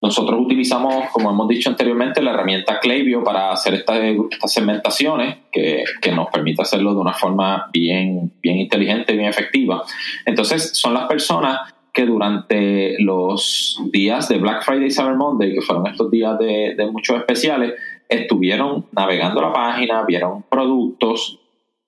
nosotros 0.00 0.40
utilizamos, 0.40 1.10
como 1.10 1.30
hemos 1.30 1.48
dicho 1.48 1.70
anteriormente, 1.70 2.22
la 2.22 2.30
herramienta 2.30 2.78
Klaviyo 2.78 3.24
para 3.24 3.50
hacer 3.50 3.74
estas, 3.74 4.00
segmentaciones 4.46 5.38
que, 5.50 5.84
nos 6.14 6.28
permite 6.28 6.62
hacerlo 6.62 6.94
de 6.94 7.00
una 7.00 7.14
forma 7.14 7.68
bien, 7.72 8.32
bien 8.40 8.58
inteligente, 8.58 9.14
bien 9.14 9.28
efectiva. 9.28 9.82
Entonces, 10.24 10.70
son 10.74 10.94
las 10.94 11.06
personas 11.06 11.74
que 11.92 12.06
durante 12.06 12.96
los 13.00 13.80
días 13.90 14.28
de 14.28 14.38
Black 14.38 14.62
Friday 14.64 14.86
y 14.86 14.90
Cyber 14.90 15.16
Monday, 15.16 15.54
que 15.54 15.62
fueron 15.62 15.86
estos 15.88 16.10
días 16.10 16.38
de 16.38 16.88
muchos 16.92 17.16
especiales, 17.16 17.74
estuvieron 18.08 18.86
navegando 18.92 19.40
la 19.42 19.52
página, 19.52 20.02
vieron 20.04 20.42
productos, 20.48 21.37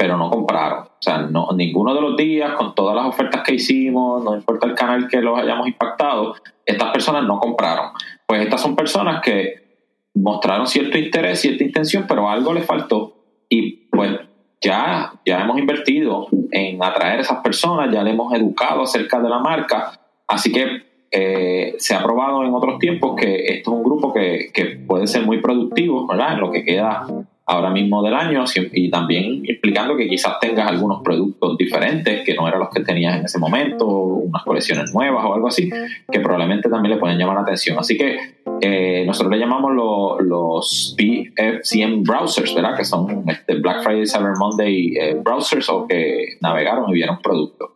pero 0.01 0.17
no 0.17 0.31
compraron. 0.31 0.85
O 0.85 0.99
sea, 0.99 1.19
no, 1.19 1.51
ninguno 1.55 1.95
de 1.95 2.01
los 2.01 2.17
días, 2.17 2.55
con 2.55 2.75
todas 2.75 2.97
las 2.97 3.05
ofertas 3.05 3.43
que 3.43 3.57
hicimos, 3.57 4.25
no 4.25 4.35
importa 4.35 4.67
el 4.67 4.75
canal 4.75 5.07
que 5.07 5.21
los 5.21 5.39
hayamos 5.39 5.69
impactado, 5.69 6.37
estas 6.65 6.91
personas 6.91 7.25
no 7.25 7.39
compraron. 7.39 7.91
Pues 8.27 8.41
estas 8.41 8.63
son 8.63 8.75
personas 8.75 9.21
que 9.21 10.09
mostraron 10.15 10.67
cierto 10.67 10.97
interés, 10.97 11.43
cierta 11.43 11.65
intención, 11.65 12.07
pero 12.09 12.31
algo 12.31 12.55
les 12.55 12.65
faltó. 12.65 13.13
Y 13.51 13.89
pues 13.91 14.19
ya, 14.63 15.21
ya 15.27 15.43
hemos 15.43 15.59
invertido 15.59 16.29
en 16.51 16.83
atraer 16.83 17.19
a 17.19 17.21
esas 17.21 17.43
personas, 17.43 17.93
ya 17.93 18.03
le 18.03 18.13
hemos 18.13 18.33
educado 18.33 18.85
acerca 18.85 19.21
de 19.21 19.29
la 19.29 19.41
marca. 19.41 20.01
Así 20.27 20.51
que 20.51 21.05
eh, 21.11 21.75
se 21.77 21.95
ha 21.95 22.03
probado 22.03 22.43
en 22.43 22.55
otros 22.55 22.79
tiempos 22.79 23.17
que 23.21 23.35
esto 23.49 23.73
es 23.73 23.77
un 23.77 23.83
grupo 23.83 24.15
que, 24.15 24.49
que 24.55 24.65
puede 24.65 25.07
ser 25.07 25.27
muy 25.27 25.43
productivo, 25.43 26.07
¿verdad? 26.07 26.33
En 26.33 26.41
lo 26.41 26.51
que 26.51 26.65
queda 26.65 27.07
ahora 27.51 27.71
mismo 27.71 28.03
del 28.03 28.15
año 28.15 28.45
y 28.73 28.91
también 28.91 29.43
implicando 29.45 29.97
que 29.97 30.09
quizás 30.09 30.39
tengas 30.41 30.69
algunos 30.69 31.03
productos 31.03 31.59
diferentes 31.59 32.25
que 32.25 32.35
no 32.35 32.47
eran 32.47 32.61
los 32.61 32.71
que 32.71 32.81
tenías 32.81 33.19
en 33.19 33.25
ese 33.25 33.39
momento, 33.39 33.87
unas 33.87 34.45
colecciones 34.45 34.95
nuevas 34.95 35.25
o 35.25 35.35
algo 35.35 35.49
así, 35.49 35.69
que 36.11 36.21
probablemente 36.21 36.69
también 36.69 36.95
le 36.95 37.01
pueden 37.01 37.19
llamar 37.19 37.37
la 37.37 37.43
atención. 37.43 37.77
Así 37.79 37.97
que 37.97 38.19
eh, 38.61 39.05
nosotros 39.05 39.33
le 39.33 39.39
llamamos 39.39 39.73
los 40.21 40.97
BFCM 40.97 42.05
browsers, 42.05 42.55
¿verdad? 42.55 42.77
Que 42.77 42.85
son 42.85 43.25
este 43.29 43.57
Black 43.57 43.83
Friday, 43.83 44.07
Cyber 44.07 44.37
Monday 44.39 44.95
eh, 44.97 45.15
browsers 45.23 45.69
o 45.71 45.89
que 45.89 46.37
navegaron 46.41 46.89
y 46.91 46.95
vieron 46.95 47.19
productos. 47.21 47.71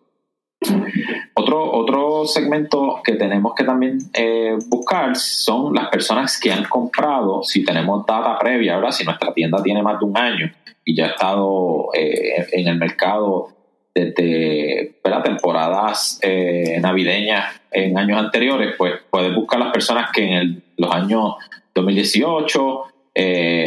Otro, 1.55 1.73
otro 1.73 2.27
segmento 2.27 3.01
que 3.05 3.13
tenemos 3.13 3.55
que 3.55 3.65
también 3.65 3.99
eh, 4.13 4.57
buscar 4.67 5.15
son 5.17 5.73
las 5.73 5.89
personas 5.89 6.39
que 6.41 6.51
han 6.51 6.65
comprado, 6.65 7.43
si 7.43 7.65
tenemos 7.65 8.05
data 8.07 8.37
previa, 8.39 8.77
¿verdad? 8.77 8.91
si 8.91 9.05
nuestra 9.05 9.33
tienda 9.33 9.63
tiene 9.63 9.83
más 9.83 10.01
de 10.01 10.05
un 10.05 10.17
año 10.17 10.51
y 10.85 10.97
ya 10.97 11.07
ha 11.07 11.09
estado 11.11 11.91
eh, 11.95 12.47
en 12.53 12.69
el 12.69 12.77
mercado 12.77 13.49
desde 13.95 14.97
las 15.05 15.23
temporadas 15.23 16.19
eh, 16.23 16.79
navideñas 16.81 17.61
en 17.71 17.97
años 17.97 18.19
anteriores, 18.19 18.75
pues 18.77 18.95
puedes 19.09 19.35
buscar 19.35 19.61
las 19.61 19.73
personas 19.73 20.11
que 20.13 20.25
en 20.25 20.63
los 20.77 20.93
años 20.93 21.35
2018 21.75 22.83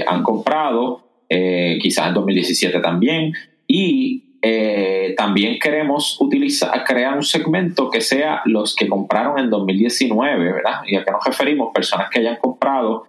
han 0.05 0.23
comprado, 0.23 1.03
quizás 1.29 2.07
en 2.07 2.13
2017 2.13 2.79
también, 2.79 3.33
y 3.65 4.27
eh, 4.41 4.96
también 5.15 5.59
queremos 5.59 6.19
utilizar, 6.19 6.83
crear 6.83 7.15
un 7.15 7.23
segmento 7.23 7.89
que 7.89 8.01
sea 8.01 8.41
los 8.45 8.75
que 8.75 8.87
compraron 8.87 9.39
en 9.39 9.49
2019, 9.49 10.51
¿verdad? 10.51 10.81
Y 10.85 10.95
a 10.95 11.03
qué 11.03 11.11
nos 11.11 11.23
referimos, 11.23 11.73
personas 11.73 12.09
que 12.09 12.19
hayan 12.19 12.37
comprado 12.37 13.05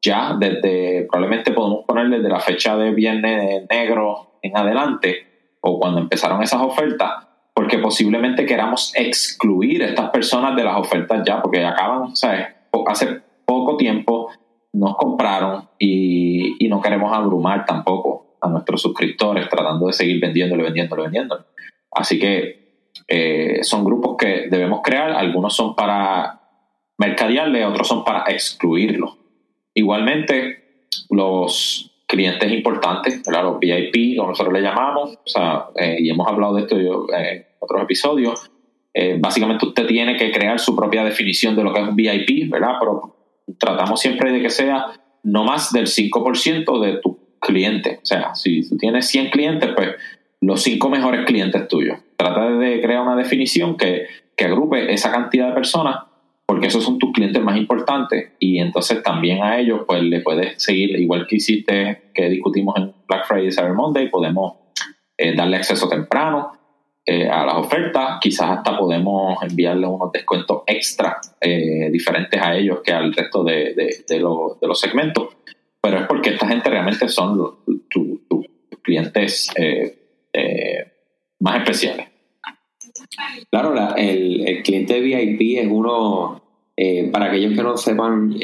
ya 0.00 0.34
desde, 0.38 1.06
probablemente 1.10 1.52
podemos 1.52 1.84
poner 1.86 2.08
desde 2.08 2.28
la 2.28 2.40
fecha 2.40 2.76
de 2.76 2.90
Viernes 2.90 3.66
Negro 3.70 4.38
en 4.42 4.56
adelante, 4.56 5.56
o 5.60 5.78
cuando 5.78 6.00
empezaron 6.00 6.42
esas 6.42 6.60
ofertas, 6.60 7.28
porque 7.54 7.78
posiblemente 7.78 8.44
queramos 8.44 8.92
excluir 8.96 9.84
a 9.84 9.86
estas 9.86 10.10
personas 10.10 10.56
de 10.56 10.64
las 10.64 10.76
ofertas 10.76 11.22
ya, 11.24 11.40
porque 11.40 11.64
acaban, 11.64 12.16
¿sabes? 12.16 12.48
Hace 12.86 13.20
poco 13.46 13.76
tiempo 13.76 14.30
nos 14.72 14.96
compraron 14.96 15.68
y, 15.78 16.64
y 16.64 16.68
no 16.68 16.80
queremos 16.80 17.12
abrumar 17.12 17.64
tampoco 17.64 18.31
a 18.42 18.48
nuestros 18.48 18.82
suscriptores 18.82 19.48
tratando 19.48 19.86
de 19.86 19.92
seguir 19.92 20.20
vendiéndole, 20.20 20.64
vendiéndole, 20.64 21.04
vendiéndole. 21.04 21.44
Así 21.92 22.18
que 22.18 22.62
eh, 23.08 23.60
son 23.62 23.84
grupos 23.84 24.16
que 24.18 24.48
debemos 24.50 24.80
crear, 24.82 25.12
algunos 25.12 25.54
son 25.54 25.74
para 25.74 26.40
mercadearle, 26.98 27.64
otros 27.64 27.88
son 27.88 28.04
para 28.04 28.24
excluirlo. 28.30 29.16
Igualmente, 29.74 30.88
los 31.08 31.90
clientes 32.06 32.52
importantes, 32.52 33.22
los 33.26 33.58
VIP, 33.58 34.16
como 34.16 34.30
nosotros 34.30 34.52
le 34.52 34.60
llamamos, 34.60 35.14
o 35.14 35.26
sea, 35.26 35.66
eh, 35.76 35.96
y 36.00 36.10
hemos 36.10 36.26
hablado 36.26 36.56
de 36.56 36.62
esto 36.62 36.76
en 36.76 37.46
otros 37.58 37.82
episodios, 37.82 38.50
eh, 38.92 39.16
básicamente 39.18 39.64
usted 39.64 39.86
tiene 39.86 40.16
que 40.16 40.30
crear 40.30 40.58
su 40.58 40.76
propia 40.76 41.04
definición 41.04 41.56
de 41.56 41.64
lo 41.64 41.72
que 41.72 41.80
es 41.80 41.88
un 41.88 41.96
VIP, 41.96 42.50
¿verdad? 42.50 42.74
Pero 42.78 43.16
tratamos 43.58 44.00
siempre 44.00 44.30
de 44.30 44.42
que 44.42 44.50
sea 44.50 44.92
no 45.22 45.44
más 45.44 45.72
del 45.72 45.86
5% 45.86 46.80
de 46.80 46.98
tu 46.98 47.11
clientes. 47.42 47.98
O 48.02 48.06
sea, 48.06 48.34
si 48.34 48.68
tú 48.68 48.76
tienes 48.76 49.06
100 49.08 49.30
clientes, 49.30 49.70
pues 49.74 49.90
los 50.40 50.62
5 50.62 50.88
mejores 50.88 51.26
clientes 51.26 51.68
tuyos. 51.68 51.98
Trata 52.16 52.50
de 52.50 52.80
crear 52.80 53.02
una 53.02 53.16
definición 53.16 53.76
que, 53.76 54.06
que 54.36 54.44
agrupe 54.44 54.92
esa 54.92 55.10
cantidad 55.10 55.48
de 55.48 55.54
personas 55.54 55.96
porque 56.46 56.66
esos 56.66 56.84
son 56.84 56.98
tus 56.98 57.12
clientes 57.12 57.42
más 57.42 57.56
importantes 57.56 58.32
y 58.38 58.58
entonces 58.58 59.02
también 59.02 59.42
a 59.42 59.58
ellos 59.58 59.82
pues 59.86 60.02
le 60.02 60.20
puedes 60.20 60.62
seguir 60.62 60.90
igual 61.00 61.26
que 61.26 61.36
hiciste 61.36 62.10
que 62.12 62.28
discutimos 62.28 62.76
en 62.76 62.92
Black 63.08 63.26
Friday 63.26 63.48
y 63.48 63.52
Cyber 63.52 63.72
Monday 63.72 64.10
podemos 64.10 64.56
eh, 65.16 65.34
darle 65.34 65.56
acceso 65.56 65.88
temprano 65.88 66.52
eh, 67.06 67.28
a 67.28 67.46
las 67.46 67.54
ofertas 67.54 68.18
quizás 68.20 68.58
hasta 68.58 68.76
podemos 68.76 69.42
enviarle 69.42 69.86
unos 69.86 70.12
descuentos 70.12 70.62
extra 70.66 71.16
eh, 71.40 71.88
diferentes 71.90 72.40
a 72.40 72.54
ellos 72.54 72.80
que 72.84 72.92
al 72.92 73.14
resto 73.14 73.44
de, 73.44 73.72
de, 73.74 74.04
de 74.06 74.20
los 74.20 74.78
segmentos 74.78 75.28
pero 75.82 75.98
es 75.98 76.06
porque 76.06 76.30
esta 76.30 76.46
gente 76.46 76.70
realmente 76.70 77.08
son 77.08 77.56
tus 77.90 78.46
clientes 78.82 79.50
eh, 79.56 79.98
eh, 80.32 80.92
más 81.40 81.56
especiales. 81.56 82.08
Claro, 83.50 83.74
el, 83.96 84.62
cliente 84.62 85.00
VIP 85.00 85.58
es 85.58 85.68
uno, 85.68 86.40
eh, 86.76 87.10
para 87.12 87.26
aquellos 87.26 87.54
que 87.54 87.62
no 87.62 87.76
sepan 87.76 88.36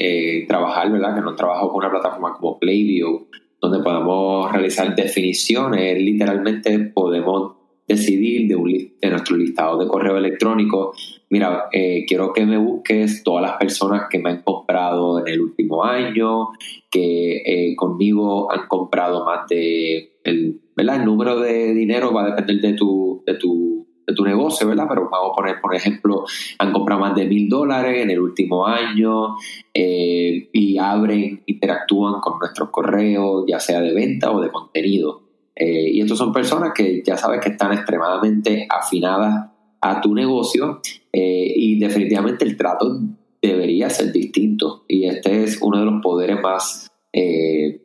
trabajar, 0.49 0.91
¿verdad? 0.91 1.15
Que 1.15 1.21
no 1.21 1.37
trabajo 1.37 1.69
con 1.69 1.79
una 1.79 1.91
plataforma 1.91 2.35
como 2.35 2.59
Playview, 2.59 3.29
donde 3.61 3.83
podemos 3.85 4.51
realizar 4.51 4.95
definiciones, 4.95 5.97
literalmente 6.01 6.79
podemos 6.79 7.58
decidir 7.89 8.47
de, 8.47 8.55
un, 8.55 8.69
de 8.71 9.11
nuestro 9.11 9.37
listado 9.37 9.79
de 9.79 9.89
correo 9.89 10.19
electrónico, 10.19 10.93
mira, 11.31 11.65
eh, 11.73 12.05
quiero 12.07 12.33
que 12.33 12.45
me 12.45 12.59
busques 12.59 13.23
todas 13.25 13.43
las 13.43 13.57
personas 13.57 14.03
que 14.11 14.19
me 14.19 14.31
han 14.31 14.43
comprado 14.43 15.21
en 15.21 15.33
el 15.33 15.41
último 15.41 15.83
año, 15.83 16.51
que 16.91 17.37
eh, 17.39 17.77
conmigo 17.77 18.53
han 18.53 18.69
comprado 18.69 19.25
más 19.25 19.49
de, 19.49 20.19
el, 20.25 20.61
¿verdad? 20.77 20.97
El 20.97 21.07
número 21.07 21.41
de 21.41 21.73
dinero 21.73 22.13
va 22.13 22.25
a 22.25 22.31
depender 22.31 22.61
de 22.61 22.73
tu, 22.75 23.23
de 23.27 23.35
tu, 23.35 23.87
de 24.07 24.15
tu 24.15 24.25
negocio, 24.25 24.69
¿verdad? 24.69 24.87
Pero 24.89 25.09
vamos 25.11 25.31
a 25.33 25.37
poner, 25.37 25.61
por 25.61 25.75
ejemplo, 25.75 26.25
han 26.59 26.73
comprado 26.73 27.01
más 27.01 27.15
de 27.15 27.27
mil 27.27 27.49
dólares 27.49 28.03
en 28.03 28.11
el 28.11 28.21
último 28.21 28.67
año 28.67 29.37
eh, 29.73 30.49
y 30.53 30.79
abren, 30.79 31.43
interactúan 31.47 32.21
con 32.21 32.39
nuestros 32.39 32.69
correos, 32.71 33.45
ya 33.49 33.59
sea 33.61 33.81
de 33.81 33.95
venta 33.95 34.31
o 34.31 34.41
de 34.41 34.51
contenido. 34.51 35.28
Eh, 35.61 35.91
y 35.95 36.01
estos 36.01 36.19
son 36.19 36.33
personas 36.33 36.71
que 36.73 37.03
ya 37.05 37.17
sabes 37.17 37.41
que 37.41 37.51
están 37.51 37.73
extremadamente 37.73 38.69
afinadas 38.71 39.51
a 39.81 40.01
tu 40.01 40.15
negocio 40.15 40.81
eh, 41.13 41.53
y 41.57 41.81
definitivamente 41.81 42.45
el 42.45 42.57
trato 42.57 43.01
debería 43.43 43.91
ser 43.91 44.13
distinto. 44.13 44.85
Y 44.87 45.07
este 45.07 45.43
es 45.43 45.59
uno 45.61 45.81
de 45.81 45.85
los 45.85 46.01
poderes 46.01 46.41
más, 46.41 46.89
eh, 47.13 47.81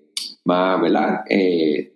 más 0.46 0.80
¿verdad? 0.82 1.22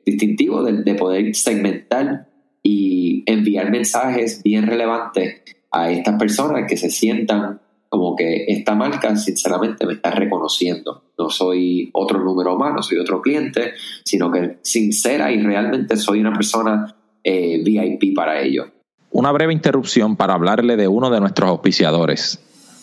distintivos 0.03 0.65
de, 0.65 0.83
de 0.83 0.95
poder 0.95 1.35
segmentar 1.35 2.27
y 2.63 3.23
enviar 3.27 3.69
mensajes 3.69 4.41
bien 4.41 4.65
relevantes 4.65 5.43
a 5.71 5.91
estas 5.91 6.17
personas 6.17 6.67
que 6.67 6.77
se 6.77 6.89
sientan 6.89 7.61
como 7.97 8.15
que 8.15 8.45
esta 8.47 8.75
marca 8.75 9.15
sinceramente 9.15 9.87
me 9.87 9.93
está 9.93 10.11
reconociendo. 10.11 11.03
No 11.17 11.29
soy 11.29 11.89
otro 11.93 12.23
número 12.23 12.55
más, 12.55 12.73
no 12.73 12.83
soy 12.83 12.99
otro 12.99 13.21
cliente, 13.23 13.73
sino 14.03 14.31
que 14.31 14.59
sincera 14.61 15.31
y 15.31 15.41
realmente 15.41 15.97
soy 15.97 16.19
una 16.19 16.31
persona 16.31 16.95
eh, 17.23 17.59
VIP 17.63 18.15
para 18.15 18.39
ellos. 18.39 18.67
Una 19.09 19.31
breve 19.31 19.51
interrupción 19.51 20.15
para 20.15 20.35
hablarle 20.35 20.77
de 20.77 20.87
uno 20.87 21.09
de 21.09 21.19
nuestros 21.19 21.49
auspiciadores. 21.49 22.39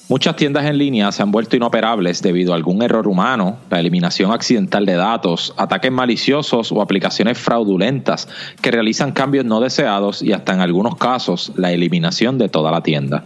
Muchas 0.09 0.35
tiendas 0.35 0.66
en 0.66 0.78
línea 0.78 1.12
se 1.12 1.23
han 1.23 1.30
vuelto 1.30 1.56
inoperables 1.56 2.21
debido 2.21 2.52
a 2.52 2.56
algún 2.56 2.83
error 2.83 3.06
humano, 3.06 3.59
la 3.71 3.78
eliminación 3.78 4.33
accidental 4.33 4.85
de 4.85 4.94
datos, 4.94 5.54
ataques 5.56 5.92
maliciosos 5.92 6.73
o 6.73 6.83
aplicaciones 6.83 7.38
fraudulentas 7.38 8.28
que 8.61 8.73
realizan 8.73 9.12
cambios 9.12 9.44
no 9.44 9.61
deseados 9.61 10.23
y 10.23 10.33
hasta 10.33 10.52
en 10.54 10.61
algunos 10.61 10.97
casos 10.97 11.52
la 11.56 11.73
eliminación 11.73 12.37
de 12.37 12.49
toda 12.49 12.73
la 12.73 12.83
tienda. 12.83 13.25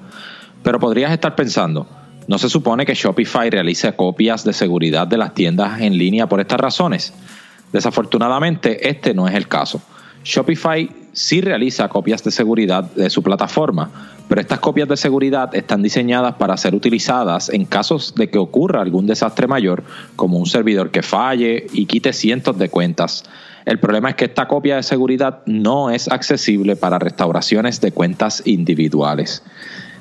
Pero 0.62 0.81
podrías 0.81 1.12
estar 1.12 1.35
pensando, 1.35 1.87
¿no 2.27 2.38
se 2.38 2.49
supone 2.49 2.85
que 2.85 2.95
Shopify 2.95 3.50
realice 3.50 3.93
copias 3.95 4.45
de 4.45 4.53
seguridad 4.53 5.07
de 5.07 5.19
las 5.19 5.35
tiendas 5.35 5.81
en 5.81 5.97
línea 5.97 6.29
por 6.29 6.41
estas 6.41 6.61
razones? 6.61 7.12
Desafortunadamente, 7.73 8.88
este 8.88 9.15
no 9.15 9.29
es 9.29 9.35
el 9.35 9.49
caso. 9.49 9.81
Shopify 10.25 10.91
sí 11.12 11.41
realiza 11.41 11.88
copias 11.88 12.23
de 12.23 12.31
seguridad 12.31 12.85
de 12.85 13.11
su 13.11 13.23
plataforma, 13.23 13.91
pero 14.29 14.41
estas 14.41 14.61
copias 14.61 14.88
de 14.88 14.97
seguridad 14.97 15.55
están 15.55 15.83
diseñadas 15.83 16.35
para 16.35 16.57
ser 16.57 16.75
utilizadas 16.75 17.49
en 17.49 17.65
casos 17.65 18.15
de 18.15 18.29
que 18.29 18.38
ocurra 18.38 18.83
algún 18.83 19.07
desastre 19.07 19.47
mayor, 19.47 19.85
como 20.17 20.38
un 20.38 20.47
servidor 20.47 20.91
que 20.91 21.03
falle 21.03 21.67
y 21.73 21.87
quite 21.87 22.12
cientos 22.12 22.59
de 22.59 22.69
cuentas. 22.69 23.25
El 23.65 23.79
problema 23.79 24.11
es 24.11 24.17
que 24.17 24.27
esta 24.27 24.49
copia 24.49 24.77
de 24.77 24.83
seguridad 24.83 25.41
no 25.47 25.91
es 25.91 26.09
accesible 26.09 26.77
para 26.77 26.99
restauraciones 26.99 27.81
de 27.81 27.93
cuentas 27.93 28.43
individuales. 28.47 29.43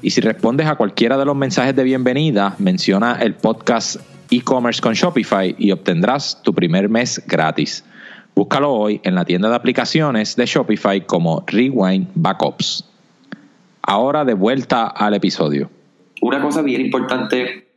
y 0.00 0.10
si 0.10 0.20
respondes 0.20 0.66
a 0.66 0.76
cualquiera 0.76 1.16
de 1.16 1.24
los 1.24 1.36
mensajes 1.36 1.74
de 1.74 1.82
bienvenida, 1.82 2.54
menciona 2.58 3.18
el 3.20 3.34
podcast 3.34 3.96
e-commerce 4.30 4.80
con 4.80 4.94
Shopify 4.94 5.54
y 5.58 5.72
obtendrás 5.72 6.42
tu 6.42 6.54
primer 6.54 6.88
mes 6.88 7.22
gratis. 7.26 7.84
Búscalo 8.34 8.72
hoy 8.72 9.00
en 9.02 9.14
la 9.14 9.24
tienda 9.24 9.48
de 9.48 9.56
aplicaciones 9.56 10.36
de 10.36 10.46
Shopify 10.46 11.04
como 11.04 11.44
Rewind 11.46 12.08
Backups. 12.14 12.84
Ahora 13.82 14.24
de 14.24 14.34
vuelta 14.34 14.86
al 14.86 15.14
episodio. 15.14 15.70
Una 16.20 16.40
cosa 16.40 16.62
bien 16.62 16.80
importante 16.80 17.68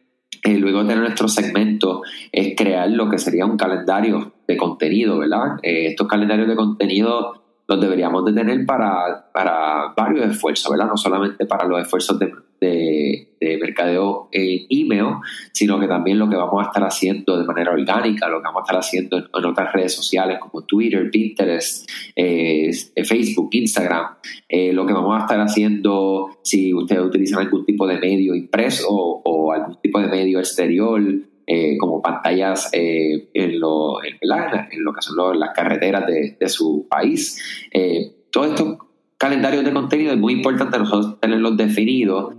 eh, 0.44 0.58
luego 0.58 0.84
de 0.84 0.96
nuestro 0.96 1.28
segmento 1.28 2.02
es 2.32 2.56
crear 2.56 2.90
lo 2.90 3.10
que 3.10 3.18
sería 3.18 3.46
un 3.46 3.58
calendario 3.58 4.34
de 4.48 4.58
contenido, 4.58 5.20
¿verdad? 5.20 5.58
Eh, 5.64 5.88
estos 5.88 6.08
calendarios 6.08 6.48
de 6.48 6.56
contenido 6.56 7.41
los 7.72 7.80
deberíamos 7.80 8.26
de 8.26 8.34
tener 8.34 8.66
para, 8.66 9.32
para 9.32 9.94
varios 9.96 10.30
esfuerzos, 10.30 10.70
¿verdad? 10.70 10.88
No 10.88 10.98
solamente 10.98 11.46
para 11.46 11.66
los 11.66 11.82
esfuerzos 11.82 12.20
de, 12.20 12.30
de, 12.60 13.58
mercadeo 13.62 14.28
en 14.32 14.66
email, 14.70 15.16
sino 15.54 15.80
que 15.80 15.88
también 15.88 16.20
lo 16.20 16.30
que 16.30 16.36
vamos 16.36 16.62
a 16.62 16.68
estar 16.68 16.84
haciendo 16.84 17.38
de 17.38 17.46
manera 17.46 17.72
orgánica, 17.72 18.28
lo 18.28 18.40
que 18.40 18.44
vamos 18.44 18.62
a 18.62 18.64
estar 18.64 18.78
haciendo 18.78 19.18
en, 19.18 19.46
otras 19.46 19.72
redes 19.72 19.94
sociales 19.94 20.38
como 20.40 20.66
Twitter, 20.66 21.10
Pinterest, 21.10 21.90
eh, 22.14 22.72
Facebook, 23.06 23.50
Instagram, 23.54 24.16
eh, 24.50 24.74
lo 24.74 24.86
que 24.86 24.94
vamos 24.94 25.16
a 25.16 25.22
estar 25.22 25.40
haciendo 25.40 26.38
si 26.44 26.74
ustedes 26.74 27.04
utilizan 27.04 27.40
algún 27.40 27.66
tipo 27.66 27.88
de 27.88 28.00
medio 28.00 28.36
impreso 28.36 28.88
o, 28.90 29.22
o 29.24 29.54
algún 29.54 29.80
tipo 29.82 30.02
de 30.02 30.08
medio 30.08 30.40
exterior, 30.40 31.02
eh, 31.48 31.78
como 31.78 32.02
pantallas 32.02 32.70
eh, 32.74 33.30
en, 33.34 33.60
lo, 33.60 34.04
en, 34.04 34.18
lo 34.22 34.94
que 34.94 35.02
son 35.02 35.40
las 35.40 35.50
carreteras 35.56 36.06
de, 36.06 36.50
su 36.50 36.88
país. 36.90 37.68
Eh, 37.72 38.12
todos 38.32 38.50
estos 38.50 38.78
calendarios 39.18 39.64
de 39.64 39.74
contenido 39.74 40.14
es 40.14 40.20
muy 40.20 40.34
importante 40.34 40.78
nosotros 40.78 41.20
tenerlos 41.20 41.56
definidos 41.58 42.36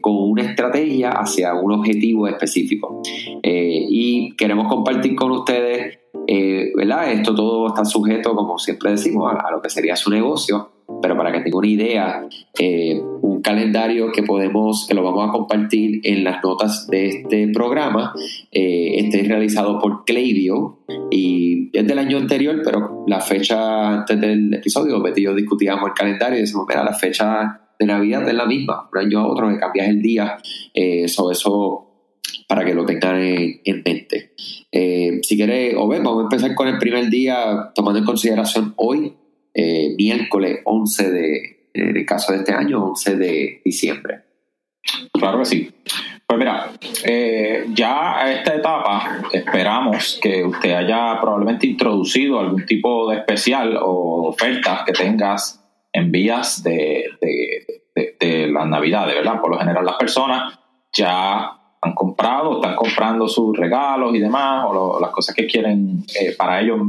con 0.00 0.14
una 0.30 0.42
estrategia 0.42 1.10
hacia 1.10 1.54
un 1.54 1.72
objetivo 1.72 2.26
específico. 2.28 3.02
y 3.42 4.34
queremos 4.36 4.68
compartir 4.68 5.14
con 5.14 5.32
ustedes, 5.32 5.98
¿verdad? 6.76 7.12
Esto 7.12 7.34
todo 7.34 7.68
está 7.68 7.84
sujeto, 7.84 8.34
como 8.34 8.58
siempre 8.58 8.90
decimos, 8.90 9.32
a 9.32 9.50
lo 9.50 9.62
que 9.62 9.70
sería 9.70 9.96
su 9.96 10.10
negocio 10.10 10.70
pero 11.02 11.16
para 11.16 11.32
que 11.32 11.40
tenga 11.40 11.58
una 11.58 11.68
idea, 11.68 12.28
eh, 12.58 13.00
un 13.20 13.42
calendario 13.42 14.10
que 14.10 14.22
podemos, 14.22 14.86
que 14.88 14.94
lo 14.94 15.02
vamos 15.02 15.28
a 15.28 15.32
compartir 15.32 16.00
en 16.02 16.24
las 16.24 16.42
notas 16.42 16.86
de 16.88 17.08
este 17.08 17.48
programa, 17.48 18.14
eh, 18.50 18.94
este 18.96 19.20
es 19.20 19.28
realizado 19.28 19.78
por 19.78 20.04
Clavio 20.04 20.78
y 21.10 21.70
es 21.76 21.86
del 21.86 21.98
año 21.98 22.16
anterior, 22.16 22.60
pero 22.64 23.04
la 23.06 23.20
fecha 23.20 23.98
antes 23.98 24.18
del 24.18 24.54
episodio, 24.54 25.02
Betty 25.02 25.20
y 25.20 25.24
yo 25.24 25.34
discutíamos 25.34 25.88
el 25.88 25.94
calendario 25.94 26.38
y 26.38 26.42
decimos, 26.42 26.66
mira, 26.66 26.82
la 26.82 26.94
fecha 26.94 27.60
de 27.78 27.86
Navidad 27.86 28.26
es 28.26 28.34
la 28.34 28.46
misma, 28.46 28.88
un 28.90 28.98
año 28.98 29.20
a 29.20 29.26
otro 29.28 29.48
que 29.50 29.58
cambias 29.58 29.88
el 29.88 30.00
día, 30.00 30.38
eh, 30.72 31.06
sobre 31.06 31.34
eso 31.34 31.87
para 32.46 32.64
que 32.64 32.74
lo 32.74 32.84
tengan 32.86 33.16
en, 33.22 33.82
mente. 33.84 34.32
si 35.22 35.36
quieres, 35.36 35.74
o 35.76 35.88
ven, 35.88 36.02
vamos 36.02 36.20
a 36.20 36.22
empezar 36.24 36.54
con 36.54 36.68
el 36.68 36.78
primer 36.78 37.08
día, 37.08 37.72
tomando 37.74 37.98
en 37.98 38.04
consideración 38.04 38.74
hoy, 38.76 39.14
eh, 39.60 39.94
miércoles 39.96 40.60
11 40.64 41.10
de, 41.10 41.70
eh, 41.74 42.04
caso 42.06 42.32
de 42.32 42.38
este 42.38 42.52
año, 42.52 42.84
11 42.90 43.16
de 43.16 43.60
diciembre. 43.64 44.20
Claro 45.12 45.40
que 45.40 45.44
sí. 45.44 45.70
Pues 46.24 46.38
mira, 46.38 46.70
eh, 47.04 47.66
ya 47.74 48.20
a 48.20 48.32
esta 48.32 48.54
etapa 48.54 49.22
esperamos 49.32 50.20
que 50.22 50.44
usted 50.44 50.72
haya 50.72 51.18
probablemente 51.20 51.66
introducido 51.66 52.38
algún 52.38 52.66
tipo 52.66 53.10
de 53.10 53.16
especial 53.16 53.78
o 53.82 54.28
ofertas 54.28 54.82
que 54.86 54.92
tengas 54.92 55.64
en 55.92 56.12
vías 56.12 56.62
de, 56.62 57.06
de, 57.20 58.46
las 58.48 58.66
navidades, 58.68 59.14
¿verdad? 59.16 59.40
Por 59.40 59.50
lo 59.50 59.58
general 59.58 59.84
las 59.84 59.96
personas 59.96 60.58
ya 60.92 61.57
han 61.80 61.94
comprado, 61.94 62.56
están 62.56 62.76
comprando 62.76 63.28
sus 63.28 63.56
regalos 63.56 64.14
y 64.14 64.18
demás, 64.18 64.64
o 64.68 64.98
las 65.00 65.10
cosas 65.10 65.34
que 65.34 65.46
quieren 65.46 66.04
eh, 66.20 66.34
para 66.36 66.60
ellos, 66.60 66.80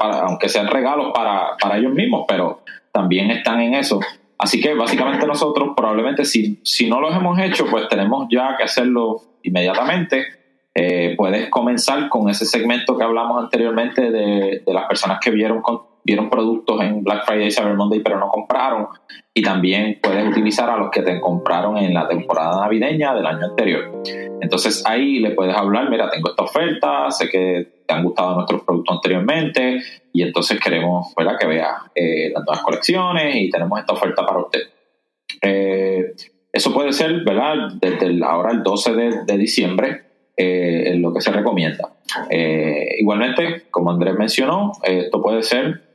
aunque 0.00 0.48
sean 0.48 0.66
regalos 0.68 1.12
para, 1.14 1.56
para, 1.60 1.78
ellos 1.78 1.92
mismos, 1.92 2.24
pero 2.28 2.60
también 2.92 3.30
están 3.30 3.60
en 3.60 3.74
eso. 3.74 4.00
Así 4.36 4.60
que 4.60 4.74
básicamente 4.74 5.26
nosotros 5.26 5.70
probablemente 5.76 6.24
si, 6.24 6.60
si 6.62 6.88
no 6.88 7.00
los 7.00 7.14
hemos 7.14 7.38
hecho, 7.38 7.66
pues 7.70 7.88
tenemos 7.88 8.26
ya 8.30 8.56
que 8.56 8.64
hacerlo 8.64 9.22
inmediatamente. 9.42 10.26
Eh, 10.74 11.14
puedes 11.16 11.48
comenzar 11.50 12.08
con 12.08 12.28
ese 12.28 12.44
segmento 12.44 12.98
que 12.98 13.04
hablamos 13.04 13.42
anteriormente 13.42 14.10
de, 14.10 14.62
de 14.66 14.74
las 14.74 14.86
personas 14.86 15.20
que 15.20 15.30
vieron 15.30 15.62
con, 15.62 15.93
vieron 16.04 16.28
productos 16.28 16.80
en 16.82 17.02
Black 17.02 17.24
Friday 17.24 17.48
y 17.48 17.50
Cyber 17.50 17.74
Monday 17.74 18.00
pero 18.00 18.18
no 18.18 18.28
compraron 18.28 18.88
y 19.32 19.42
también 19.42 19.98
puedes 20.02 20.28
utilizar 20.28 20.70
a 20.70 20.76
los 20.76 20.90
que 20.90 21.02
te 21.02 21.20
compraron 21.20 21.76
en 21.78 21.92
la 21.92 22.06
temporada 22.06 22.60
navideña 22.60 23.14
del 23.14 23.26
año 23.26 23.46
anterior. 23.46 24.02
Entonces 24.40 24.84
ahí 24.86 25.18
le 25.18 25.32
puedes 25.32 25.56
hablar, 25.56 25.90
mira, 25.90 26.10
tengo 26.10 26.30
esta 26.30 26.44
oferta, 26.44 27.10
sé 27.10 27.28
que 27.28 27.82
te 27.86 27.94
han 27.94 28.04
gustado 28.04 28.34
nuestros 28.34 28.62
productos 28.62 28.96
anteriormente 28.96 29.82
y 30.12 30.22
entonces 30.22 30.60
queremos 30.60 31.12
¿verdad? 31.16 31.36
que 31.40 31.46
vea 31.46 31.76
eh, 31.94 32.30
las 32.32 32.44
nuevas 32.44 32.62
colecciones 32.62 33.34
y 33.36 33.50
tenemos 33.50 33.80
esta 33.80 33.94
oferta 33.94 34.24
para 34.24 34.40
usted. 34.40 34.60
Eh, 35.42 36.14
eso 36.52 36.72
puede 36.72 36.92
ser, 36.92 37.24
¿verdad? 37.24 37.70
Desde 37.80 38.24
ahora 38.24 38.52
el 38.52 38.62
12 38.62 38.92
de, 39.26 39.38
diciembre, 39.38 40.02
eh, 40.36 40.94
lo 40.98 41.12
que 41.12 41.20
se 41.20 41.32
recomienda. 41.32 41.96
igualmente, 42.98 43.64
como 43.70 43.90
Andrés 43.90 44.14
mencionó, 44.14 44.72
esto 44.84 45.20
puede 45.20 45.42
ser 45.42 45.93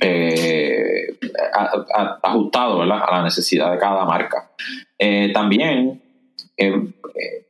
eh, 0.00 1.06
ajustado 2.22 2.82
a 2.82 2.86
la 2.86 3.22
necesidad 3.22 3.72
de 3.72 3.78
cada 3.78 4.04
marca. 4.04 4.50
Eh, 4.98 5.30
también 5.32 6.02
eh, 6.56 6.72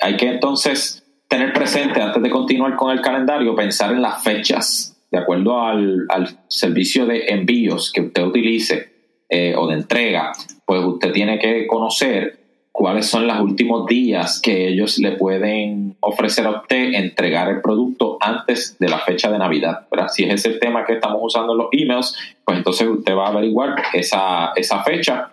hay 0.00 0.16
que 0.16 0.28
entonces 0.28 1.02
tener 1.28 1.52
presente, 1.52 2.00
antes 2.00 2.22
de 2.22 2.30
continuar 2.30 2.76
con 2.76 2.90
el 2.90 3.00
calendario, 3.00 3.54
pensar 3.54 3.92
en 3.92 4.02
las 4.02 4.22
fechas, 4.22 4.96
de 5.10 5.18
acuerdo 5.18 5.60
al, 5.62 6.06
servicio 6.48 7.06
de 7.06 7.26
envíos 7.28 7.92
que 7.92 8.02
usted 8.02 8.22
utilice. 8.22 8.94
eh, 9.28 9.56
o 9.56 9.66
de 9.66 9.74
entrega, 9.74 10.30
pues 10.64 10.84
usted 10.84 11.10
tiene 11.10 11.40
que 11.40 11.66
conocer 11.66 12.45
cuáles 12.76 13.06
son 13.06 13.26
los 13.26 13.40
últimos 13.40 13.86
días 13.86 14.38
que 14.38 14.68
ellos 14.68 14.98
le 14.98 15.12
pueden 15.12 15.96
ofrecer 16.00 16.46
a 16.46 16.60
usted 16.60 16.92
entregar 16.92 17.48
el 17.48 17.62
producto 17.62 18.18
antes 18.20 18.76
de 18.78 18.90
la 18.90 18.98
fecha 18.98 19.32
de 19.32 19.38
Navidad. 19.38 19.86
¿verdad? 19.90 20.08
Si 20.08 20.24
es 20.24 20.44
ese 20.44 20.58
tema 20.58 20.84
que 20.84 20.92
estamos 20.92 21.18
usando 21.22 21.52
en 21.52 21.58
los 21.58 21.68
emails, 21.72 22.14
pues 22.44 22.58
entonces 22.58 22.86
usted 22.86 23.16
va 23.16 23.28
a 23.28 23.30
averiguar 23.30 23.76
esa, 23.94 24.52
esa 24.54 24.82
fecha 24.82 25.32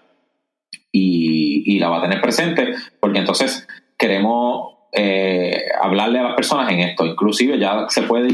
y, 0.89 1.77
la 1.79 1.89
va 1.89 1.97
a 1.97 2.01
tener 2.03 2.21
presente, 2.21 2.75
porque 3.01 3.19
entonces 3.19 3.67
queremos 3.97 4.75
eh, 4.93 5.63
hablarle 5.81 6.19
a 6.19 6.23
las 6.23 6.35
personas 6.35 6.71
en 6.71 6.79
esto. 6.79 7.05
Inclusive 7.05 7.59
ya 7.59 7.87
se 7.89 8.03
puede, 8.03 8.29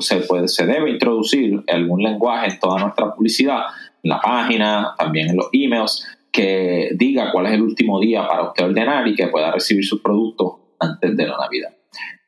se 0.00 0.16
puede, 0.20 0.48
se 0.48 0.64
debe 0.64 0.92
introducir 0.92 1.62
algún 1.68 2.02
lenguaje 2.02 2.52
en 2.52 2.58
toda 2.58 2.80
nuestra 2.80 3.12
publicidad, 3.12 3.64
en 4.02 4.08
la 4.08 4.18
página, 4.18 4.94
también 4.96 5.28
en 5.28 5.36
los 5.36 5.50
emails, 5.52 6.06
que 6.36 6.90
diga 6.92 7.32
cuál 7.32 7.46
es 7.46 7.52
el 7.52 7.62
último 7.62 7.98
día 7.98 8.28
para 8.28 8.48
usted 8.48 8.66
ordenar 8.66 9.08
y 9.08 9.14
que 9.14 9.28
pueda 9.28 9.50
recibir 9.50 9.86
sus 9.86 10.02
productos 10.02 10.52
antes 10.78 11.16
de 11.16 11.26
la 11.26 11.38
Navidad. 11.38 11.74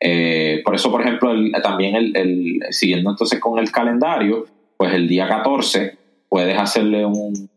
Eh, 0.00 0.62
por 0.64 0.74
eso, 0.74 0.90
por 0.90 1.02
ejemplo, 1.02 1.34
también 1.62 1.94
el, 1.94 2.58
siguiendo 2.70 3.10
entonces 3.10 3.38
con 3.38 3.58
el 3.58 3.70
calendario, 3.70 4.46
pues 4.78 4.94
el 4.94 5.06
día 5.06 5.28
14 5.28 5.98
puedes 6.26 6.58
hacerle 6.58 7.04
un, 7.04 7.50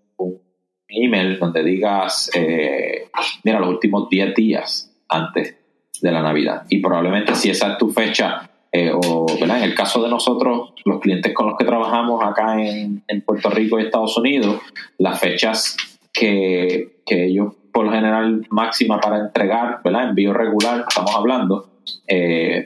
email 0.94 1.40
donde 1.40 1.64
digas, 1.64 2.30
eh, 2.36 3.08
mira, 3.46 3.62
los 3.62 3.70
últimos 3.70 4.10
10 4.10 4.36
días 4.36 4.94
antes 5.08 5.56
de 6.02 6.12
la 6.12 6.22
Navidad. 6.22 6.64
Y 6.68 6.82
probablemente 6.82 7.34
si 7.34 7.50
esa 7.50 7.72
es 7.72 7.78
tu 7.78 7.92
fecha, 7.92 8.50
eh, 8.74 8.92
o 8.94 9.26
en 9.40 9.50
el 9.52 9.74
caso 9.74 10.04
de 10.04 10.10
nosotros, 10.10 10.74
los 10.84 11.00
clientes 11.00 11.34
con 11.34 11.46
los 11.46 11.58
que 11.58 11.64
trabajamos 11.64 12.22
acá 12.22 12.62
en 12.62 13.22
Puerto 13.26 13.50
Rico 13.50 13.80
y 13.80 13.84
Estados 13.84 14.18
Unidos, 14.18 14.60
las 14.98 15.18
fechas 15.18 15.78
que, 16.14 17.02
ellos 17.06 17.56
por 17.74 17.86
lo 17.86 17.92
general 17.92 18.48
máxima 18.50 19.00
para 19.00 19.20
entregar, 19.20 19.82
¿verdad? 19.84 20.10
Envío 20.10 20.34
regular, 20.34 20.86
estamos 20.88 21.14
hablando, 21.14 21.70
eh, 22.08 22.66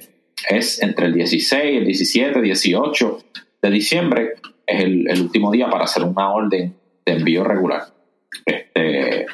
es 0.50 0.82
entre 0.84 1.08
el 1.08 1.14
16, 1.14 1.78
el 1.80 1.86
17, 1.86 2.42
18 2.42 3.20
de 3.62 3.70
diciembre, 3.72 4.34
es 4.66 4.84
el, 4.84 5.22
último 5.22 5.52
día 5.52 5.70
para 5.70 5.86
hacer 5.86 6.04
una 6.04 6.32
orden 6.32 6.76
de 7.06 7.12
envío 7.12 7.44
regular. 7.44 7.86
Este, 8.46 9.26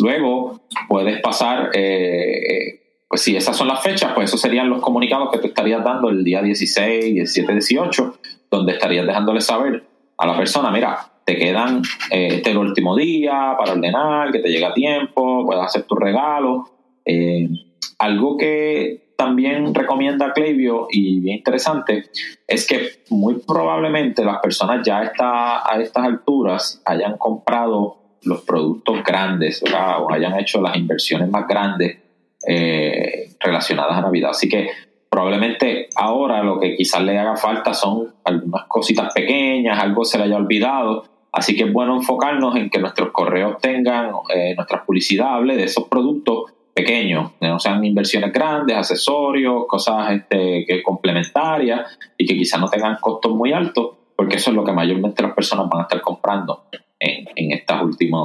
luego 0.00 0.62
puedes 0.88 1.20
pasar, 1.20 1.70
eh, 1.74 3.02
pues 3.08 3.22
si 3.22 3.36
esas 3.36 3.56
son 3.56 3.68
las 3.68 3.82
fechas, 3.82 4.12
pues 4.14 4.30
esos 4.30 4.40
serían 4.40 4.68
los 4.68 4.80
comunicados 4.80 5.30
que 5.30 5.38
te 5.38 5.48
estarías 5.48 5.84
dando 5.84 6.08
el 6.08 6.24
día 6.24 6.42
16, 6.42 7.14
17, 7.14 7.52
18, 7.52 8.18
donde 8.50 8.72
estarías 8.72 9.06
dejándole 9.06 9.40
saber 9.40 9.84
a 10.16 10.26
la 10.26 10.36
persona, 10.36 10.70
mira, 10.70 11.12
te 11.28 11.36
quedan 11.36 11.82
eh, 12.10 12.28
este 12.36 12.52
el 12.52 12.56
último 12.56 12.96
día 12.96 13.54
para 13.58 13.72
ordenar, 13.72 14.32
que 14.32 14.38
te 14.38 14.48
llega 14.48 14.68
a 14.68 14.72
tiempo, 14.72 15.44
puedes 15.44 15.62
hacer 15.62 15.82
tu 15.82 15.94
regalo. 15.94 16.64
Eh, 17.04 17.50
algo 17.98 18.38
que 18.38 19.12
también 19.14 19.74
recomienda 19.74 20.32
Clevio 20.32 20.86
y 20.90 21.20
bien 21.20 21.36
interesante 21.36 22.04
es 22.46 22.66
que 22.66 23.04
muy 23.10 23.34
probablemente 23.46 24.24
las 24.24 24.38
personas 24.38 24.80
ya 24.86 25.02
está, 25.02 25.70
a 25.70 25.78
estas 25.82 26.02
alturas 26.02 26.82
hayan 26.86 27.18
comprado 27.18 27.98
los 28.22 28.40
productos 28.40 29.04
grandes 29.04 29.62
o 29.62 30.10
hayan 30.10 30.38
hecho 30.40 30.62
las 30.62 30.78
inversiones 30.78 31.28
más 31.28 31.46
grandes 31.46 31.98
eh, 32.46 33.34
relacionadas 33.38 33.98
a 33.98 34.00
Navidad. 34.00 34.30
Así 34.30 34.48
que 34.48 34.70
probablemente 35.10 35.90
ahora 35.94 36.42
lo 36.42 36.58
que 36.58 36.74
quizás 36.74 37.02
le 37.02 37.18
haga 37.18 37.36
falta 37.36 37.74
son 37.74 38.14
algunas 38.24 38.64
cositas 38.64 39.12
pequeñas, 39.12 39.78
algo 39.78 40.06
se 40.06 40.16
le 40.16 40.24
haya 40.24 40.36
olvidado 40.36 41.17
Así 41.38 41.54
que 41.54 41.62
es 41.62 41.72
bueno 41.72 41.94
enfocarnos 41.94 42.56
en 42.56 42.68
que 42.68 42.80
nuestros 42.80 43.12
correos 43.12 43.58
tengan 43.60 44.10
eh, 44.34 44.56
nuestras 44.56 44.82
publicidades 44.84 45.56
de 45.56 45.62
esos 45.62 45.84
productos 45.84 46.52
pequeños, 46.74 47.30
que 47.40 47.46
no 47.46 47.60
sean 47.60 47.84
inversiones 47.84 48.32
grandes, 48.32 48.76
accesorios, 48.76 49.66
cosas 49.68 50.10
este, 50.10 50.64
que 50.66 50.82
complementarias 50.82 51.96
y 52.16 52.26
que 52.26 52.34
quizás 52.34 52.60
no 52.60 52.68
tengan 52.68 52.96
costos 53.00 53.36
muy 53.36 53.52
altos, 53.52 53.90
porque 54.16 54.34
eso 54.34 54.50
es 54.50 54.56
lo 54.56 54.64
que 54.64 54.72
mayormente 54.72 55.22
las 55.22 55.32
personas 55.32 55.68
van 55.70 55.82
a 55.82 55.84
estar 55.84 56.00
comprando 56.00 56.64
en, 56.98 57.52
estas 57.52 57.82
últimas, 57.84 58.22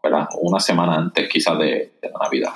¿verdad? 0.00 0.28
Una 0.40 0.60
semana 0.60 0.94
antes 0.94 1.28
quizás 1.28 1.58
de, 1.58 1.94
la 2.00 2.18
Navidad. 2.22 2.52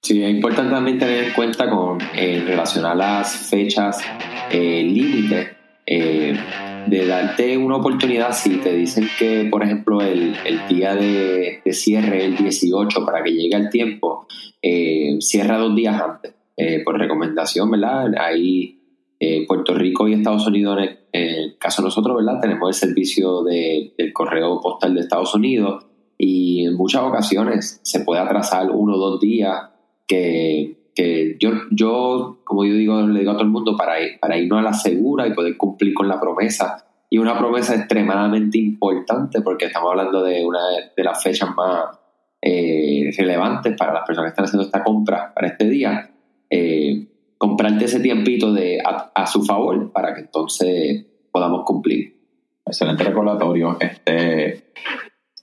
Sí, 0.00 0.24
es 0.24 0.30
importante 0.30 0.72
también 0.72 0.98
tener 0.98 1.24
en 1.24 1.32
cuenta 1.34 1.68
con 1.68 1.98
eh, 2.14 2.42
relación 2.46 2.86
a 2.86 2.94
las 2.94 3.50
fechas 3.50 4.02
eh, 4.50 4.82
límite. 4.82 5.58
Eh, 5.84 6.38
de 6.86 7.06
darte 7.06 7.56
una 7.56 7.76
oportunidad 7.76 8.32
si 8.32 8.58
te 8.58 8.74
dicen 8.74 9.08
que, 9.18 9.46
por 9.50 9.62
ejemplo, 9.62 10.00
el, 10.00 10.34
día 10.68 10.94
de, 10.94 11.62
cierre 11.72 12.24
el 12.24 12.36
18 12.36 13.04
para 13.04 13.22
que 13.22 13.32
llegue 13.32 13.56
el 13.56 13.70
tiempo, 13.70 14.26
eh, 14.62 15.16
cierra 15.20 15.58
dos 15.58 15.74
días 15.74 16.00
antes, 16.00 16.34
eh, 16.56 16.82
por 16.84 16.98
recomendación, 16.98 17.70
¿verdad? 17.70 18.12
Ahí 18.18 18.80
eh, 19.18 19.46
Puerto 19.46 19.74
Rico 19.74 20.08
y 20.08 20.14
Estados 20.14 20.46
Unidos, 20.46 20.78
en 21.12 21.22
el, 21.22 21.58
caso 21.58 21.82
de 21.82 21.86
nosotros, 21.86 22.16
¿verdad? 22.16 22.40
Tenemos 22.40 22.68
el 22.68 22.74
servicio 22.74 23.42
del 23.42 24.12
correo 24.12 24.60
postal 24.60 24.94
de 24.94 25.00
Estados 25.00 25.34
Unidos 25.34 25.86
y 26.16 26.66
en 26.66 26.74
muchas 26.74 27.02
ocasiones 27.02 27.80
se 27.82 28.00
puede 28.00 28.20
atrasar 28.20 28.70
uno 28.70 28.94
o 28.94 28.98
dos 28.98 29.20
días 29.20 29.70
que 30.06 30.79
que 30.94 31.36
yo, 31.38 31.50
yo, 31.70 32.40
como 32.44 32.64
yo 32.64 32.74
digo, 32.74 33.00
le 33.02 33.20
digo 33.20 33.32
a 33.32 33.34
todo 33.34 33.44
el 33.44 33.50
mundo, 33.50 33.76
para, 33.76 33.94
para 34.20 34.36
irnos 34.38 34.58
a 34.58 34.62
la 34.62 34.72
segura 34.72 35.26
y 35.26 35.34
poder 35.34 35.56
cumplir 35.56 35.94
con 35.94 36.08
la 36.08 36.20
promesa. 36.20 36.86
Y 37.08 37.18
una 37.18 37.38
promesa 37.38 37.74
extremadamente 37.74 38.58
importante 38.58 39.40
porque 39.40 39.66
estamos 39.66 39.90
hablando 39.90 40.22
de 40.22 40.44
una 40.44 40.60
de 40.96 41.04
las 41.04 41.22
fechas 41.22 41.50
más 41.56 41.98
eh, 42.42 43.10
relevantes 43.18 43.76
para 43.76 43.92
las 43.92 44.06
personas 44.06 44.28
que 44.28 44.30
están 44.30 44.44
haciendo 44.46 44.64
esta 44.64 44.82
compra 44.82 45.32
para 45.34 45.48
este 45.48 45.68
día. 45.68 46.10
Eh, 46.48 47.06
comprarte 47.36 47.86
ese 47.86 48.00
tiempito 48.00 48.52
de, 48.52 48.82
a, 48.82 49.26
su 49.26 49.42
favor 49.42 49.92
para 49.92 50.14
que 50.14 50.20
entonces 50.20 51.06
podamos 51.32 51.64
cumplir. 51.64 52.16
Excelente 52.64 53.02
recordatorio. 53.04 53.76
Este, 53.80 54.72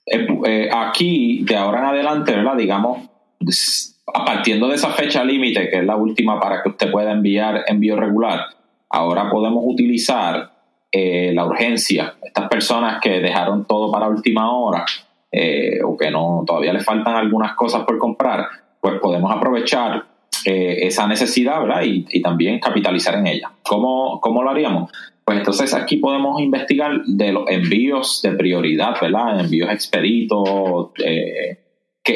eh, 0.05 0.69
aquí, 0.73 1.43
de 1.43 1.55
ahora 1.55 1.79
en 1.79 1.85
adelante, 1.85 2.35
¿verdad? 2.35 2.55
Digamos, 2.55 2.99
a 2.99 3.96
partiendo 4.13 4.69
de 4.69 4.75
esa 4.75 4.91
fecha 4.91 5.23
límite, 5.23 5.69
que 5.69 5.79
es 5.79 5.85
la 5.85 5.95
última 5.95 6.39
para 6.39 6.63
que 6.63 6.69
usted 6.69 6.91
pueda 6.91 7.11
enviar 7.11 7.63
envío 7.67 7.95
regular, 7.95 8.45
ahora 8.89 9.29
podemos 9.29 9.63
utilizar 9.65 10.51
eh, 10.91 11.31
la 11.33 11.45
urgencia. 11.45 12.15
Estas 12.23 12.47
personas 12.47 13.01
que 13.01 13.19
dejaron 13.19 13.65
todo 13.65 13.91
para 13.91 14.07
última 14.07 14.51
hora 14.51 14.85
eh, 15.31 15.79
o 15.83 15.97
que 15.97 16.09
no 16.09 16.43
todavía 16.47 16.71
les 16.71 16.85
faltan 16.85 17.15
algunas 17.15 17.53
cosas 17.53 17.83
por 17.83 17.97
comprar, 17.97 18.47
pues 18.79 18.99
podemos 19.01 19.29
aprovechar 19.31 20.05
eh, 20.45 20.77
esa 20.83 21.07
necesidad 21.07 21.61
¿verdad? 21.61 21.81
Y, 21.83 22.21
también 22.21 22.59
capitalizar 22.59 23.15
en 23.15 23.27
ella. 23.27 23.51
¿Cómo, 23.63 24.21
¿Cómo 24.21 24.43
lo 24.43 24.51
haríamos? 24.51 24.91
Pues 25.25 25.39
entonces 25.39 25.73
aquí 25.73 25.97
podemos 25.97 26.39
investigar 26.39 27.01
de 27.05 27.33
los 27.33 27.49
envíos 27.49 28.21
de 28.23 28.31
prioridad, 28.31 28.95
¿verdad? 29.01 29.41
Envíos 29.41 29.69
expeditos, 29.69 30.91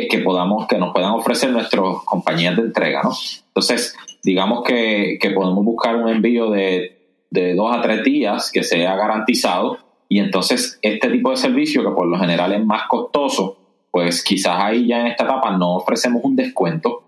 que, 0.10 0.20
podamos, 0.20 0.68
que 0.68 0.78
nos 0.78 0.94
puedan 0.94 1.12
ofrecer 1.12 1.52
nuestras 1.52 1.84
compañías 2.06 2.56
de 2.56 2.64
entrega, 2.64 3.02
¿no? 3.04 3.12
Entonces, 3.48 3.96
digamos 4.24 4.64
que, 4.64 5.20
podemos 5.36 5.66
buscar 5.66 5.98
un 5.98 6.08
envío 6.08 6.50
de, 6.50 6.98
dos 7.30 7.76
a 7.76 7.82
tres 7.82 8.04
días 8.04 8.52
que 8.52 8.64
sea 8.64 8.96
garantizado 8.96 9.78
y 10.10 10.20
entonces 10.20 10.78
este 10.82 11.10
tipo 11.10 11.32
de 11.32 11.38
servicio 11.38 11.84
que 11.84 11.92
por 11.92 12.06
lo 12.08 12.18
general 12.18 12.54
es 12.54 12.66
más 12.66 12.88
costoso, 12.88 13.58
pues 13.90 14.24
quizás 14.24 14.58
ahí 14.60 14.88
ya 14.88 15.02
en 15.02 15.08
esta 15.08 15.24
etapa 15.24 15.58
no 15.58 15.76
ofrecemos 15.76 16.24
un 16.24 16.36
descuento, 16.36 17.04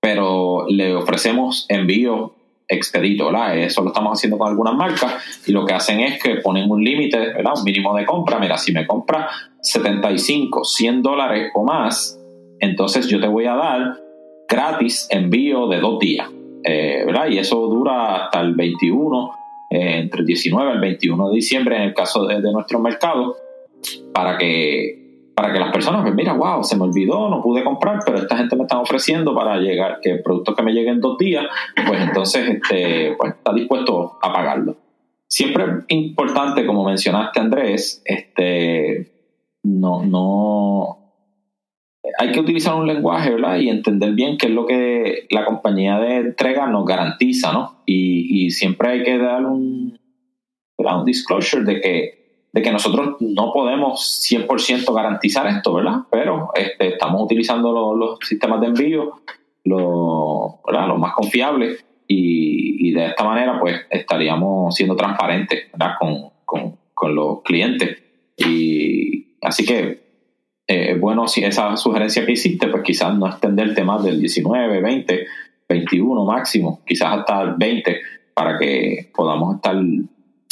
pero 0.00 0.66
le 0.68 0.94
ofrecemos 0.94 1.66
envío 1.68 2.34
expedito, 2.72 3.26
¿verdad? 3.26 3.58
Eso 3.58 3.82
lo 3.82 3.88
estamos 3.88 4.18
haciendo 4.18 4.38
con 4.38 4.48
algunas 4.48 4.74
marcas 4.74 5.14
y 5.46 5.52
lo 5.52 5.64
que 5.64 5.74
hacen 5.74 6.00
es 6.00 6.22
que 6.22 6.36
ponen 6.36 6.70
un 6.70 6.82
límite, 6.82 7.18
¿verdad? 7.18 7.52
Un 7.56 7.64
mínimo 7.64 7.94
de 7.96 8.04
compra. 8.04 8.38
Mira, 8.38 8.56
si 8.58 8.72
me 8.72 8.86
compra 8.86 9.28
75, 9.60 10.64
100 10.64 11.02
dólares 11.02 11.50
o 11.54 11.64
más, 11.64 12.18
entonces 12.60 13.08
yo 13.08 13.20
te 13.20 13.26
voy 13.26 13.46
a 13.46 13.54
dar 13.54 13.96
gratis 14.48 15.06
envío 15.10 15.68
de 15.68 15.80
dos 15.80 15.98
días, 15.98 16.28
eh. 16.64 17.06
Y 17.30 17.38
eso 17.38 17.56
dura 17.68 18.24
hasta 18.24 18.40
el 18.40 18.54
21, 18.54 19.30
eh, 19.70 19.98
entre 19.98 20.20
el 20.20 20.26
19 20.26 20.70
y 20.70 20.74
el 20.74 20.80
21 20.80 21.28
de 21.28 21.34
diciembre 21.34 21.76
en 21.76 21.82
el 21.82 21.94
caso 21.94 22.26
de, 22.26 22.40
de 22.40 22.52
nuestro 22.52 22.78
mercado, 22.78 23.36
para 24.12 24.36
que 24.38 25.01
para 25.34 25.52
que 25.52 25.58
las 25.58 25.72
personas, 25.72 26.02
pues 26.02 26.14
mira, 26.14 26.34
wow, 26.34 26.62
se 26.62 26.76
me 26.76 26.84
olvidó, 26.84 27.28
no 27.28 27.40
pude 27.40 27.64
comprar, 27.64 28.00
pero 28.04 28.18
esta 28.18 28.36
gente 28.36 28.56
me 28.56 28.62
está 28.62 28.78
ofreciendo 28.78 29.34
para 29.34 29.56
llegar, 29.56 30.00
que 30.00 30.10
el 30.10 30.22
producto 30.22 30.54
que 30.54 30.62
me 30.62 30.72
llegue 30.72 30.90
en 30.90 31.00
dos 31.00 31.16
días, 31.18 31.46
pues 31.86 32.00
entonces 32.00 32.48
este, 32.48 33.14
pues 33.18 33.34
está 33.34 33.52
dispuesto 33.52 34.18
a 34.20 34.32
pagarlo. 34.32 34.76
Siempre 35.26 35.64
es 35.64 35.84
importante, 35.88 36.66
como 36.66 36.84
mencionaste 36.84 37.40
Andrés, 37.40 38.02
este, 38.04 39.10
no, 39.62 40.04
no, 40.04 40.98
hay 42.18 42.32
que 42.32 42.40
utilizar 42.40 42.74
un 42.74 42.86
lenguaje, 42.86 43.30
¿verdad? 43.30 43.56
Y 43.56 43.70
entender 43.70 44.12
bien 44.12 44.36
qué 44.36 44.48
es 44.48 44.52
lo 44.52 44.66
que 44.66 45.26
la 45.30 45.44
compañía 45.44 45.98
de 45.98 46.16
entrega 46.16 46.66
nos 46.66 46.84
garantiza, 46.84 47.52
¿no? 47.52 47.82
Y, 47.86 48.44
y 48.44 48.50
siempre 48.50 48.90
hay 48.90 49.02
que 49.02 49.16
dar 49.16 49.46
un, 49.46 49.98
un 50.76 51.04
disclosure 51.04 51.64
de 51.64 51.80
que 51.80 52.21
de 52.52 52.60
que 52.60 52.70
nosotros 52.70 53.16
no 53.20 53.50
podemos 53.52 54.22
100% 54.30 54.94
garantizar 54.94 55.46
esto, 55.46 55.72
¿verdad? 55.72 56.00
Pero 56.10 56.50
este, 56.54 56.88
estamos 56.88 57.22
utilizando 57.22 57.94
los, 57.94 58.18
sistemas 58.20 58.60
de 58.60 58.66
envío, 58.66 59.22
los, 59.64 60.98
más 60.98 61.14
confiables, 61.14 61.84
y, 62.06 62.92
de 62.92 63.06
esta 63.06 63.24
manera 63.24 63.58
pues 63.58 63.86
estaríamos 63.88 64.74
siendo 64.74 64.94
transparentes 64.94 65.70
con, 65.98 66.76
los 67.14 67.42
clientes. 67.42 67.98
Y 68.36 69.38
así 69.40 69.64
que 69.64 70.02
eh, 70.68 70.96
bueno, 71.00 71.26
si 71.26 71.42
esa 71.42 71.76
sugerencia 71.76 72.24
que 72.26 72.32
hiciste, 72.32 72.68
pues 72.68 72.82
quizás 72.82 73.14
no 73.16 73.26
extenderte 73.26 73.82
más 73.82 74.04
del 74.04 74.20
19, 74.20 74.80
20, 74.80 75.26
21 75.68 76.24
máximo, 76.24 76.82
quizás 76.86 77.18
hasta 77.18 77.42
el 77.42 77.54
20, 77.54 78.00
para 78.34 78.58
que 78.58 79.10
podamos 79.14 79.56
estar 79.56 79.76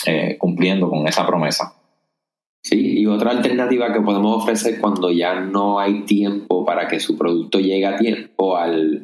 eh, 0.06 0.36
cumpliendo 0.38 0.88
con 0.88 1.06
esa 1.06 1.26
promesa. 1.26 1.79
Sí, 2.62 3.00
y 3.00 3.06
otra 3.06 3.30
alternativa 3.30 3.92
que 3.92 4.02
podemos 4.02 4.42
ofrecer 4.42 4.80
cuando 4.80 5.10
ya 5.10 5.40
no 5.40 5.80
hay 5.80 6.02
tiempo 6.04 6.64
para 6.64 6.88
que 6.88 7.00
su 7.00 7.16
producto 7.16 7.58
llegue 7.58 7.86
a 7.86 7.96
tiempo 7.96 8.56
al, 8.56 9.02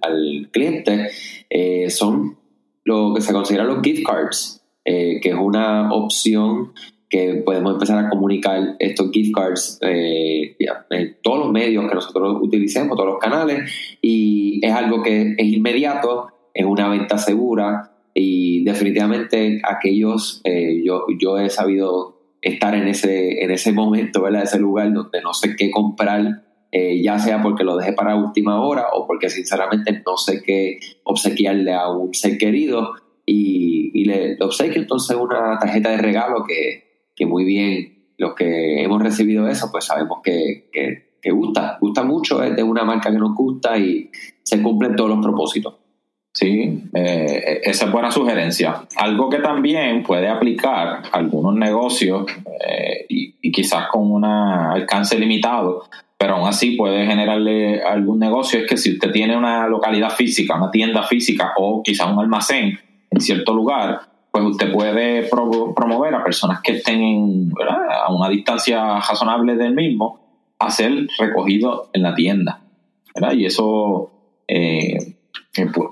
cliente 0.53 1.09
eh, 1.49 1.88
son 1.88 2.37
lo 2.85 3.14
que 3.14 3.23
se 3.23 3.33
considera 3.33 3.64
los 3.64 3.83
gift 3.83 4.05
cards, 4.07 4.62
eh, 4.85 5.21
que 5.23 5.31
es 5.31 5.35
una 5.35 5.92
opción 5.92 6.73
que 7.09 7.42
podemos 7.45 7.75
empezar 7.75 8.05
a 8.05 8.11
comunicar 8.11 8.77
estos 8.79 9.11
gift 9.11 9.35
cards 9.35 9.79
eh, 9.83 10.57
en 10.90 11.16
todos 11.23 11.38
los 11.38 11.53
medios 11.53 11.88
que 11.88 11.95
nosotros 11.95 12.38
utilicemos, 12.42 12.97
todos 12.97 13.11
los 13.11 13.19
canales, 13.19 13.71
y 14.03 14.61
es 14.64 14.73
algo 14.73 15.03
que 15.03 15.35
es 15.37 15.47
inmediato, 15.47 16.29
es 16.53 16.64
una 16.64 16.88
venta 16.88 17.19
segura 17.19 17.92
y 18.12 18.64
definitivamente 18.64 19.61
aquellos, 19.62 20.40
eh, 20.45 20.83
yo, 20.85 21.07
yo 21.19 21.38
he 21.38 21.51
sabido 21.51 22.15
estar 22.46 22.74
en 22.74 22.87
ese, 22.87 23.42
en 23.42 23.50
ese 23.50 23.72
momento, 23.72 24.22
¿verdad? 24.22 24.44
Ese 24.44 24.59
lugar 24.59 24.92
donde 24.92 25.20
no 25.20 25.35
sé 25.35 25.56
qué 25.56 25.70
comprar, 25.70 26.44
eh, 26.70 27.02
ya 27.02 27.18
sea 27.18 27.42
porque 27.42 27.64
lo 27.64 27.76
dejé 27.76 27.92
para 27.92 28.14
última 28.14 28.61
hora 28.61 28.87
o 28.92 29.06
porque 29.06 29.28
sinceramente 29.28 30.02
no 30.06 30.16
sé 30.16 30.42
qué 30.44 30.78
obsequiarle 31.04 31.74
a 31.74 31.88
un 31.90 32.14
ser 32.14 32.38
querido 32.38 32.94
y, 33.24 33.90
y 33.94 34.04
le, 34.04 34.37
obsequio 34.40 34.80
entonces 34.80 35.16
una 35.16 35.59
tarjeta 35.59 35.90
de 35.90 35.98
regalo 35.98 36.44
que, 36.46 37.09
que, 37.16 37.26
muy 37.26 37.44
bien 37.44 38.12
los 38.18 38.35
que 38.35 38.82
hemos 38.82 39.02
recibido 39.02 39.48
eso 39.48 39.68
pues 39.72 39.85
sabemos 39.87 40.18
que, 40.22 40.68
que, 40.72 41.18
que 41.20 41.30
gusta, 41.32 41.78
gusta 41.80 42.04
mucho, 42.04 42.42
es 42.42 42.54
de 42.54 42.62
una 42.62 42.85
marca 42.85 43.11
que 43.11 43.18
nos 43.18 43.35
gusta 43.35 43.76
y 43.76 44.11
se 44.42 44.62
cumplen 44.62 44.94
todos 44.94 45.11
los 45.11 45.20
propósitos. 45.20 45.74
Sí, 46.37 46.83
eh, 46.92 47.62
esa 47.62 47.87
es 47.87 47.90
buena 47.90 48.11
sugerencia. 48.11 48.83
Algo 48.96 49.31
que 49.31 49.38
también 49.38 50.03
puede 50.03 50.29
aplicar 50.29 51.05
algunos 51.11 51.55
negocios 51.55 52.27
eh, 52.61 53.07
y, 53.09 53.51
quizás 53.51 53.87
con 53.88 54.11
un 54.11 54.22
alcance 54.22 55.18
limitado, 55.18 55.85
pero 56.18 56.35
aún 56.35 56.46
así 56.46 56.72
puede 56.72 57.07
generarle 57.07 57.83
algún 57.83 58.18
negocio, 58.18 58.61
es 58.61 58.66
que 58.66 58.77
si 58.77 58.92
usted 58.92 59.12
tiene 59.12 59.35
una 59.35 59.66
localidad 59.66 60.11
física, 60.11 60.57
una 60.57 60.70
tienda 60.70 61.05
física 61.05 61.55
o 61.57 61.83
quizás 61.83 62.07
un 62.12 62.18
almacén 62.18 62.79
en 63.11 63.20
cierto 63.22 63.55
lugar, 63.55 64.03
pues 64.31 64.44
usted 64.44 64.70
puede 64.70 65.31
promover 65.31 66.14
a 66.16 66.22
personas 66.22 66.61
que 66.61 66.72
estén 66.72 67.51
a 67.59 68.12
una 68.12 68.29
distancia 68.29 68.99
razonable 68.99 69.57
del 69.57 69.75
mismo, 69.75 70.20
hacer 70.59 71.07
recogido 71.18 71.88
en 71.94 72.03
la 72.03 72.14
tienda. 72.14 72.61
Y 73.33 73.46
eso... 73.46 74.11
Eh, 74.46 75.15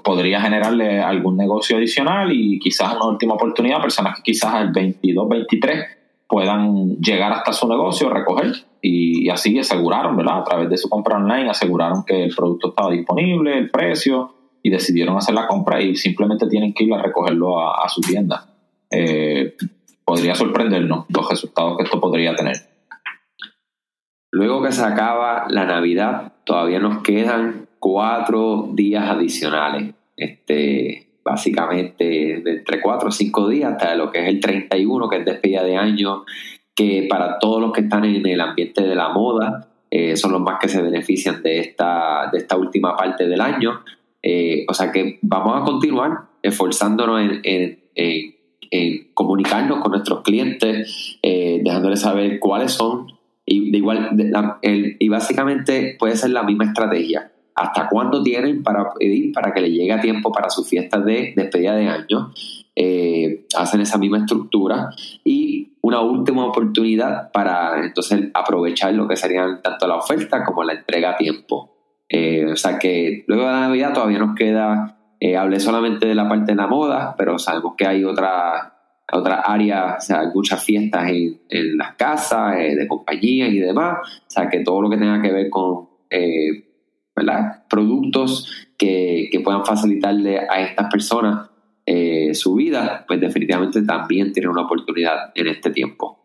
podría 0.03 0.41
generarle 0.41 1.01
algún 1.01 1.37
negocio 1.37 1.77
adicional 1.77 2.31
y 2.33 2.59
quizás 2.59 2.95
una 2.95 3.07
última 3.07 3.35
oportunidad, 3.35 3.81
personas 3.81 4.17
que 4.17 4.23
quizás 4.23 4.55
al 4.55 4.73
22, 4.73 5.29
23 5.29 5.85
puedan 6.27 6.97
llegar 6.97 7.33
hasta 7.33 7.53
su 7.53 7.69
negocio, 7.69 8.11
recoger 8.11 8.53
y, 8.83 9.29
así 9.31 9.59
aseguraron, 9.59 10.17
¿verdad? 10.17 10.41
A 10.41 10.45
través 10.45 10.69
de 10.69 10.77
su 10.77 10.89
compra 10.89 11.17
online 11.17 11.49
aseguraron 11.49 12.05
que 12.05 12.25
el 12.25 12.35
producto 12.35 12.69
estaba 12.69 12.91
disponible, 12.91 13.57
el 13.57 13.71
precio 13.71 14.35
y 14.63 14.71
decidieron 14.71 15.17
hacer 15.17 15.35
la 15.35 15.47
compra 15.47 15.81
y 15.81 15.95
simplemente 15.95 16.49
tienen 16.49 16.75
que 16.75 16.85
ir 16.85 16.95
a 16.95 17.03
recogerlo 17.03 17.61
a, 17.61 17.89
su 17.89 18.01
tienda. 18.01 18.47
Eh, 18.91 19.57
podría 20.05 20.35
sorprendernos 20.35 21.07
los 21.09 21.29
resultados 21.29 21.77
que 21.77 21.85
esto 21.85 22.01
podría 22.01 22.35
tener. 22.35 22.57
Luego 24.31 24.63
que 24.63 24.73
se 24.73 24.83
acaba 24.83 25.47
la 25.49 25.65
Navidad, 25.65 26.33
todavía 26.45 26.81
nos 26.81 27.03
quedan 27.03 27.64
cuatro 27.85 28.71
días 28.73 29.11
adicionales. 29.11 29.93
Este, 30.17 31.07
básicamente 31.23 32.41
de 32.43 32.51
entre 32.51 32.81
cuatro 32.81 33.09
o 33.09 33.13
cinco 33.13 33.47
días 33.47 33.73
hasta 33.73 33.95
lo 33.95 34.11
que 34.11 34.21
es 34.23 34.29
el 34.29 34.41
31, 34.41 35.07
que 35.11 35.17
es 35.19 35.25
despedida 35.27 35.63
de 35.63 35.77
año, 35.77 36.25
que 36.75 37.07
para 37.11 37.39
todos 37.39 37.61
los 37.61 37.73
que 37.73 37.83
están 37.83 38.07
en 38.07 38.27
el 38.27 38.41
ambiente 38.41 38.83
de 38.83 38.95
la 38.95 39.11
moda, 39.11 39.69
eh, 39.91 40.17
son 40.17 40.33
los 40.33 40.41
más 40.41 40.59
que 40.59 40.69
se 40.69 40.81
benefician 40.81 41.43
de 41.43 41.59
esta, 41.59 42.31
de 42.33 42.39
esta 42.39 42.57
última 42.57 42.97
parte 42.97 43.29
del 43.29 43.43
año. 43.43 43.83
Eh, 44.23 44.65
o 44.67 44.73
sea 44.73 44.91
que 44.91 45.19
vamos 45.21 45.61
a 45.61 45.65
continuar 45.65 46.21
esforzándonos 46.43 47.21
en, 47.43 47.85
comunicarnos 49.13 49.81
con 49.81 49.93
nuestros 49.93 50.23
clientes, 50.23 51.19
eh, 51.23 51.61
dejándoles 51.63 52.01
saber 52.01 52.41
cuáles 52.41 52.73
son. 52.73 53.13
Y, 53.45 53.71
de 53.71 53.77
igual, 53.77 54.17
y 54.63 55.09
básicamente 55.11 55.97
puede 55.99 56.17
ser 56.17 56.31
la 56.31 56.45
misma 56.45 56.65
estrategia 56.65 57.31
hasta 57.55 57.89
cuándo 57.89 58.23
tienen 58.23 58.63
para 58.63 58.93
pedir 58.95 59.33
para 59.33 59.53
que 59.53 59.61
le 59.61 59.71
llegue 59.71 59.93
a 59.93 60.01
tiempo 60.01 60.33
para 60.33 60.51
su 60.51 60.65
fiesta 60.65 60.99
de 60.99 61.33
despedida 61.37 61.75
de 61.77 61.89
año. 61.89 62.33
Eh, 62.77 63.47
hacen 63.57 63.81
esa 63.83 63.99
misma 63.99 64.19
estructura 64.19 64.91
y 65.23 65.75
una 65.81 66.01
última 66.01 66.45
oportunidad 66.45 67.31
para 67.31 67.85
entonces 67.85 68.31
aprovechar 68.35 68.93
lo 68.95 69.07
que 69.07 69.17
serían 69.17 69.63
tanto 69.63 69.87
la 69.87 69.97
oferta 69.97 70.43
como 70.43 70.65
la 70.65 70.73
entrega 70.73 71.11
a 71.11 71.17
tiempo. 71.17 71.71
Eh, 72.09 72.47
o 72.53 72.57
sea 72.57 72.79
que 72.79 73.25
luego 73.29 73.47
de 73.47 73.53
la 73.53 73.61
Navidad 73.61 73.95
todavía 73.95 74.19
nos 74.19 74.35
queda, 74.35 74.99
eh, 75.21 75.37
hablé 75.37 75.61
solamente 75.61 76.09
de 76.09 76.17
la 76.17 76.29
parte 76.29 76.53
de 76.53 76.57
la 76.57 76.67
moda, 76.67 77.15
pero 77.17 77.39
sabemos 77.39 77.75
que 77.77 77.87
hay 77.87 78.05
otra 78.05 78.73
otra 79.13 79.43
áreas, 79.43 79.99
o 79.99 80.07
sea, 80.07 80.21
hay 80.21 80.29
muchas 80.35 80.65
fiestas 80.65 81.09
en, 81.11 81.39
en 81.51 81.77
las 81.77 81.95
casas, 81.95 82.57
de 82.57 82.89
compañías 82.89 83.51
y 83.51 83.61
demás, 83.61 83.99
o 84.03 84.31
sea 84.31 84.49
que 84.49 84.61
todo 84.61 84.81
lo 84.81 84.91
que 84.91 84.97
tenga 84.97 85.21
que 85.21 85.31
ver 85.31 85.51
con 85.51 85.89
¿verdad? 87.15 87.65
productos 87.69 88.67
que, 88.77 89.31
puedan 89.45 89.65
facilitarle 89.65 90.39
a 90.39 90.61
estas 90.61 90.91
personas 90.91 91.51
eh, 91.87 92.35
su 92.35 92.55
vida, 92.55 93.05
pues 93.07 93.21
definitivamente 93.21 93.83
también 93.83 94.33
tienen 94.33 94.51
una 94.51 94.63
oportunidad 94.63 95.33
en 95.35 95.49
este 95.49 95.71
tiempo. 95.71 96.19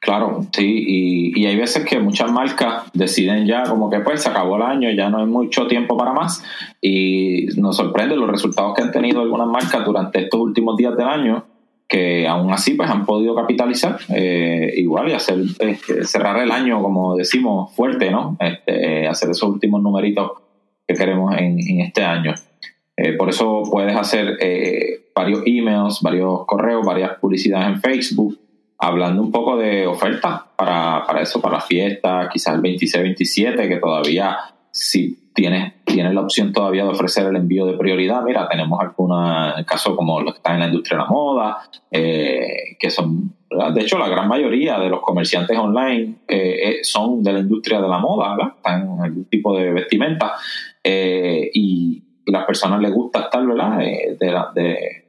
Claro, 0.00 0.46
sí, 0.52 1.32
y, 1.34 1.46
hay 1.46 1.56
veces 1.56 1.84
que 1.84 1.98
muchas 1.98 2.30
marcas 2.30 2.84
deciden 2.94 3.46
ya 3.46 3.64
como 3.64 3.90
que 3.90 3.98
pues 3.98 4.22
se 4.22 4.28
acabó 4.28 4.56
el 4.56 4.62
año, 4.62 4.90
ya 4.92 5.10
no 5.10 5.18
hay 5.18 5.26
mucho 5.26 5.66
tiempo 5.66 5.96
para 5.96 6.12
más 6.12 6.42
y 6.80 7.46
nos 7.56 7.76
sorprende 7.76 8.16
los 8.16 8.30
resultados 8.30 8.74
que 8.74 8.82
han 8.82 8.92
tenido 8.92 9.20
algunas 9.20 9.48
marcas 9.48 9.84
durante 9.84 10.20
estos 10.20 10.40
últimos 10.40 10.76
días 10.76 10.96
del 10.96 11.08
año 11.08 11.44
que 11.88 12.28
aún 12.28 12.52
así 12.52 12.74
pues 12.74 12.90
han 12.90 13.06
podido 13.06 13.34
capitalizar 13.34 13.98
eh, 14.14 14.74
igual 14.76 15.08
y 15.08 15.14
hacer 15.14 15.38
este, 15.58 16.04
cerrar 16.04 16.38
el 16.42 16.50
año 16.50 16.82
como 16.82 17.16
decimos 17.16 17.74
fuerte 17.74 18.10
no 18.10 18.36
este, 18.38 19.08
hacer 19.08 19.30
esos 19.30 19.48
últimos 19.48 19.82
numeritos 19.82 20.32
que 20.86 20.94
queremos 20.94 21.34
en, 21.36 21.58
este 21.80 22.02
año. 22.02 22.34
Eh, 22.96 23.12
por 23.12 23.30
eso 23.30 23.62
puedes 23.70 23.96
hacer 23.96 24.36
eh, 24.40 25.10
varios 25.14 25.42
emails 25.46 26.00
varios 26.02 26.44
correos 26.44 26.84
varias 26.84 27.16
publicidades 27.18 27.68
en 27.68 27.80
Facebook 27.80 28.38
hablando 28.76 29.22
un 29.22 29.32
poco 29.32 29.56
de 29.56 29.86
ofertas 29.86 30.42
para, 30.56 31.06
para 31.06 31.22
eso 31.22 31.40
para 31.40 31.54
la 31.54 31.60
fiesta 31.62 32.28
quizás 32.30 32.54
el 32.54 32.60
26 32.60 33.02
27 33.02 33.68
que 33.68 33.76
todavía 33.76 34.36
si 34.70 35.30
tienes, 35.34 35.84
tienes 35.84 36.14
la 36.14 36.22
opción 36.22 36.52
todavía 36.52 36.84
de 36.84 36.90
ofrecer 36.90 37.26
el 37.26 37.36
envío 37.36 37.66
de 37.66 37.76
prioridad. 37.76 38.22
Mira, 38.22 38.48
tenemos 38.48 38.80
alguna, 38.80 39.64
caso 39.66 39.94
como 39.94 40.20
los 40.20 40.34
que 40.34 40.38
están 40.38 40.54
en 40.54 40.60
la 40.60 40.66
industria 40.66 40.98
de 40.98 41.04
la 41.04 41.10
moda, 41.10 41.58
eh, 41.90 42.76
que 42.78 42.90
son, 42.90 43.34
de 43.48 43.80
hecho, 43.80 43.98
la 43.98 44.08
gran 44.08 44.28
mayoría 44.28 44.78
de 44.78 44.88
los 44.88 45.00
comerciantes 45.00 45.56
online 45.56 46.16
eh, 46.26 46.60
eh, 46.64 46.78
son 46.82 47.22
de 47.22 47.32
la 47.32 47.38
industria 47.40 47.80
de 47.80 47.88
la 47.88 47.98
moda, 47.98 48.36
¿verdad? 48.36 48.54
Están 48.56 48.82
en 48.82 49.00
algún 49.00 49.24
tipo 49.26 49.56
de 49.56 49.72
vestimenta 49.72 50.34
y 50.84 52.02
las 52.26 52.44
personas 52.44 52.80
les 52.80 52.92
gusta 52.92 53.20
estar, 53.22 53.46
¿verdad? 53.46 53.78
De, 53.78 55.04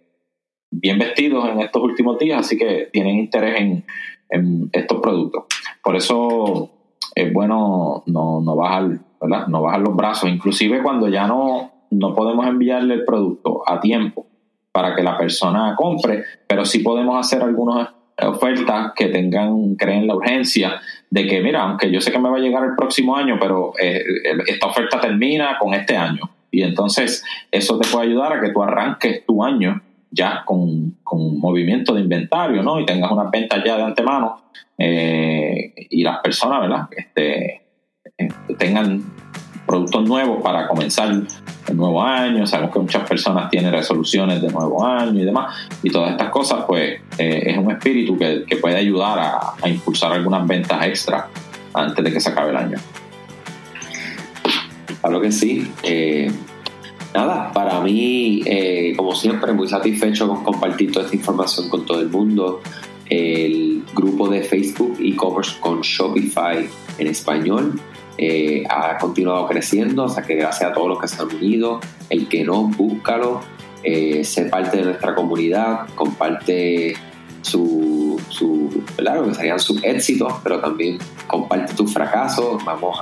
bien 0.72 1.00
vestidos 1.00 1.50
en 1.50 1.62
estos 1.62 1.82
últimos 1.82 2.20
días, 2.20 2.42
así 2.42 2.56
que 2.56 2.90
tienen 2.94 3.18
interés 3.18 3.84
en 4.30 4.70
estos 4.74 5.00
productos. 5.00 5.46
Por 5.84 5.96
eso 5.96 6.79
es 7.22 7.34
bueno 7.34 8.04
no, 8.06 8.42
no 8.42 8.56
bajar 8.56 9.00
¿verdad? 9.22 9.48
No 9.48 9.62
bajar 9.62 9.82
los 9.82 9.96
brazos, 9.96 10.30
inclusive 10.30 10.82
cuando 10.82 11.08
ya 11.10 11.28
no, 11.28 11.72
no 11.92 12.16
podemos 12.16 12.48
enviarle 12.48 12.96
el 12.96 13.06
producto 13.06 13.64
a 13.68 13.80
tiempo 13.80 14.28
para 14.72 14.96
que 14.96 15.04
la 15.04 15.18
persona 15.18 15.76
compre, 15.76 16.24
pero 16.48 16.64
sí 16.66 16.80
podemos 16.80 17.20
hacer 17.20 17.42
algunas 17.42 17.90
ofertas 18.22 18.94
que 18.96 19.08
tengan, 19.08 19.76
creen 19.76 20.08
la 20.08 20.16
urgencia 20.16 20.80
de 21.10 21.26
que, 21.26 21.42
mira, 21.42 21.64
aunque 21.64 21.92
yo 21.92 22.02
sé 22.02 22.12
que 22.12 22.20
me 22.20 22.30
va 22.30 22.38
a 22.38 22.42
llegar 22.42 22.64
el 22.64 22.76
próximo 22.76 23.16
año, 23.16 23.38
pero 23.40 23.74
eh, 23.82 24.04
esta 24.48 24.68
oferta 24.68 25.00
termina 25.00 25.58
con 25.58 25.74
este 25.74 25.96
año. 25.96 26.30
Y 26.52 26.64
entonces 26.64 27.24
eso 27.52 27.80
te 27.80 27.88
puede 27.88 28.08
ayudar 28.08 28.34
a 28.34 28.42
que 28.42 28.50
tú 28.50 28.62
arranques 28.62 29.26
tu 29.26 29.44
año 29.44 29.82
ya 30.12 30.44
con, 30.46 30.98
con 31.04 31.40
movimiento 31.40 31.94
de 31.94 32.02
inventario, 32.02 32.64
¿no? 32.64 32.80
Y 32.80 32.86
tengas 32.86 33.12
unas 33.12 33.30
ventas 33.32 33.64
ya 33.64 33.78
de 33.78 33.84
antemano 33.84 34.42
eh, 34.78 35.74
y 35.90 36.04
las 36.04 36.20
personas, 36.20 36.62
¿verdad? 36.62 36.88
Este, 36.96 37.62
eh, 38.18 38.30
tengan 38.58 39.04
productos 39.66 40.08
nuevos 40.08 40.42
para 40.42 40.68
comenzar 40.68 41.12
el 41.12 41.78
nuevo 41.78 42.02
año. 42.02 42.48
Sabemos 42.48 42.74
que 42.74 42.80
muchas 42.80 43.08
personas 43.08 43.50
tienen 43.52 43.72
resoluciones 43.72 44.42
de 44.42 44.50
nuevo 44.50 44.84
año 44.84 45.20
y 45.20 45.26
demás. 45.26 45.70
Y 45.84 45.92
todas 45.92 46.12
estas 46.12 46.30
cosas, 46.30 46.66
pues, 46.66 47.02
eh, 47.18 47.44
es 47.46 47.58
un 47.58 47.70
espíritu 47.72 48.18
que, 48.18 48.46
que 48.48 48.56
puede 48.56 48.78
ayudar 48.78 49.20
a, 49.20 49.70
impulsar 49.70 50.14
algunas 50.14 50.48
ventas 50.48 50.84
extra 50.86 51.28
antes 51.74 52.04
de 52.04 52.12
que 52.12 52.20
se 52.20 52.30
acabe 52.30 52.50
el 52.50 52.58
año. 52.58 52.78
Claro 55.02 55.22
que 55.22 55.32
sí. 55.32 55.72
Nada, 57.14 57.52
para 57.52 57.82
mí, 57.82 58.42
eh, 58.46 58.94
como 58.96 59.16
siempre, 59.16 59.54
muy 59.54 59.68
satisfecho 59.68 60.28
con 60.28 60.44
compartir 60.44 60.92
toda 60.92 61.06
esta 61.06 61.16
información 61.16 61.70
con 61.70 61.86
todo 61.86 62.02
el 62.02 62.10
mundo. 62.10 62.62
El 63.10 63.84
grupo 63.94 64.28
de 64.28 64.44
Facebook 64.44 64.98
e-commerce 65.00 65.60
con 65.60 65.82
Shopify 65.82 66.70
en 66.98 67.08
español 67.08 67.80
eh, 68.18 68.64
ha 68.70 68.98
continuado 68.98 69.48
creciendo, 69.48 70.04
o 70.04 70.10
sea 70.10 70.24
que 70.24 70.36
gracias 70.36 70.70
a 70.70 70.74
todos 70.74 70.90
los 70.90 71.00
que 71.00 71.08
se 71.08 71.22
han 71.22 71.36
unido. 71.36 71.80
El 72.10 72.28
que 72.28 72.44
no, 72.44 72.64
búscalo, 72.64 73.42
eh, 73.84 74.24
sé 74.24 74.46
parte 74.46 74.78
de 74.78 74.84
nuestra 74.84 75.16
comunidad, 75.16 75.88
comparte 75.96 76.94
su, 77.42 78.22
su 78.30 78.84
claro, 78.96 79.26
que 79.32 79.60
sus 79.60 79.84
éxitos, 79.84 80.34
pero 80.44 80.60
también 80.60 81.00
comparte 81.26 81.74
tus 81.74 81.92
fracasos. 81.92 82.64
Vamos 82.64 83.00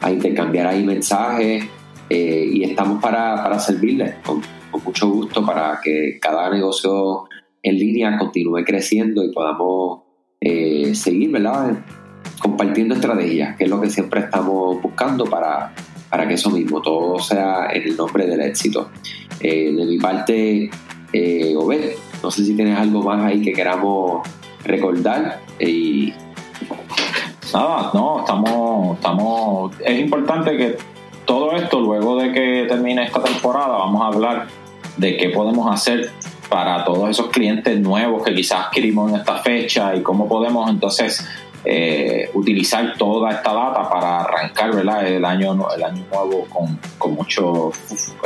a 0.00 0.10
intercambiar 0.10 0.68
ahí 0.68 0.84
mensajes 0.84 1.66
eh, 2.10 2.48
y 2.52 2.64
estamos 2.64 3.02
para, 3.02 3.42
para 3.42 3.58
servirles 3.58 4.14
con, 4.24 4.42
mucho 4.84 5.08
gusto 5.08 5.44
para 5.44 5.80
que 5.82 6.18
cada 6.20 6.50
negocio 6.50 7.24
en 7.62 7.78
línea 7.78 8.16
continúe 8.18 8.64
creciendo 8.64 9.24
y 9.24 9.32
podamos 9.32 10.02
eh, 10.40 10.94
seguir, 10.94 11.30
¿verdad? 11.30 11.84
Compartiendo 12.40 12.94
estrategias, 12.94 13.56
que 13.56 13.64
es 13.64 13.70
lo 13.70 13.80
que 13.80 13.90
siempre 13.90 14.20
estamos 14.20 14.80
buscando 14.80 15.24
para, 15.24 15.74
para 16.08 16.28
que 16.28 16.34
eso 16.34 16.50
mismo, 16.50 16.80
todo 16.80 17.18
sea 17.18 17.68
en 17.72 17.82
el 17.82 17.96
nombre 17.96 18.26
del 18.26 18.40
éxito. 18.40 18.90
Eh, 19.40 19.72
de 19.72 19.84
mi 19.84 19.98
parte, 19.98 20.70
eh, 21.12 21.54
Obed, 21.56 21.92
no 22.22 22.30
sé 22.30 22.44
si 22.44 22.54
tienes 22.54 22.78
algo 22.78 23.02
más 23.02 23.24
ahí 23.24 23.42
que 23.42 23.52
queramos 23.52 24.26
recordar 24.64 25.40
y 25.58 26.12
nada, 27.52 27.90
no, 27.94 28.20
estamos, 28.20 28.96
estamos, 28.96 29.72
es 29.84 30.00
importante 30.00 30.56
que 30.56 30.76
todo 31.28 31.52
esto, 31.52 31.78
luego 31.78 32.16
de 32.16 32.32
que 32.32 32.64
termine 32.66 33.04
esta 33.04 33.22
temporada, 33.22 33.76
vamos 33.76 34.02
a 34.02 34.06
hablar 34.06 34.46
de 34.96 35.16
qué 35.18 35.28
podemos 35.28 35.70
hacer 35.70 36.10
para 36.48 36.82
todos 36.84 37.10
esos 37.10 37.28
clientes 37.28 37.78
nuevos 37.78 38.24
que 38.24 38.34
quizás 38.34 38.66
adquirimos 38.66 39.10
en 39.12 39.18
esta 39.18 39.36
fecha 39.36 39.94
y 39.94 40.02
cómo 40.02 40.26
podemos 40.26 40.70
entonces 40.70 41.28
eh, 41.66 42.30
utilizar 42.32 42.96
toda 42.96 43.30
esta 43.30 43.52
data 43.52 43.90
para 43.90 44.20
arrancar. 44.22 44.70
El, 44.70 44.88
año, 44.88 45.68
el 45.76 45.84
año 45.84 46.04
nuevo 46.10 46.46
con, 46.48 46.80
con 46.96 47.14
mucho 47.14 47.72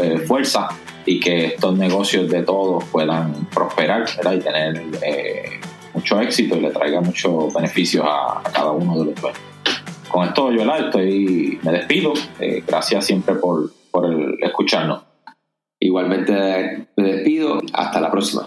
eh, 0.01 0.19
fuerza 0.19 0.69
y 1.05 1.19
que 1.19 1.47
estos 1.47 1.77
negocios 1.77 2.31
de 2.31 2.43
todos 2.45 2.85
puedan 2.85 3.49
prosperar 3.53 4.05
y 4.33 4.39
tener 4.39 4.81
eh, 5.03 5.61
mucho 5.93 6.21
éxito 6.21 6.57
y 6.57 6.61
le 6.61 6.71
traiga 6.71 7.01
muchos 7.01 7.53
beneficios 7.53 8.05
a, 8.07 8.39
a 8.39 8.53
cada 8.53 8.71
uno 8.71 8.97
de 9.01 9.07
los 9.07 9.21
dueños 9.21 9.52
con 10.13 10.29
esto, 10.29 10.53
yo 10.53 10.63
estoy, 10.77 11.59
me 11.63 11.73
despido. 11.73 12.13
Eh, 12.39 12.63
gracias 12.67 13.07
siempre 13.07 13.35
por, 13.35 13.73
por 13.91 14.07
el 14.07 14.37
escucharnos. 14.41 15.03
Igualmente 15.81 16.87
me 16.95 17.13
despido. 17.13 17.61
Hasta 17.73 18.01
la 18.01 18.11
próxima. 18.11 18.47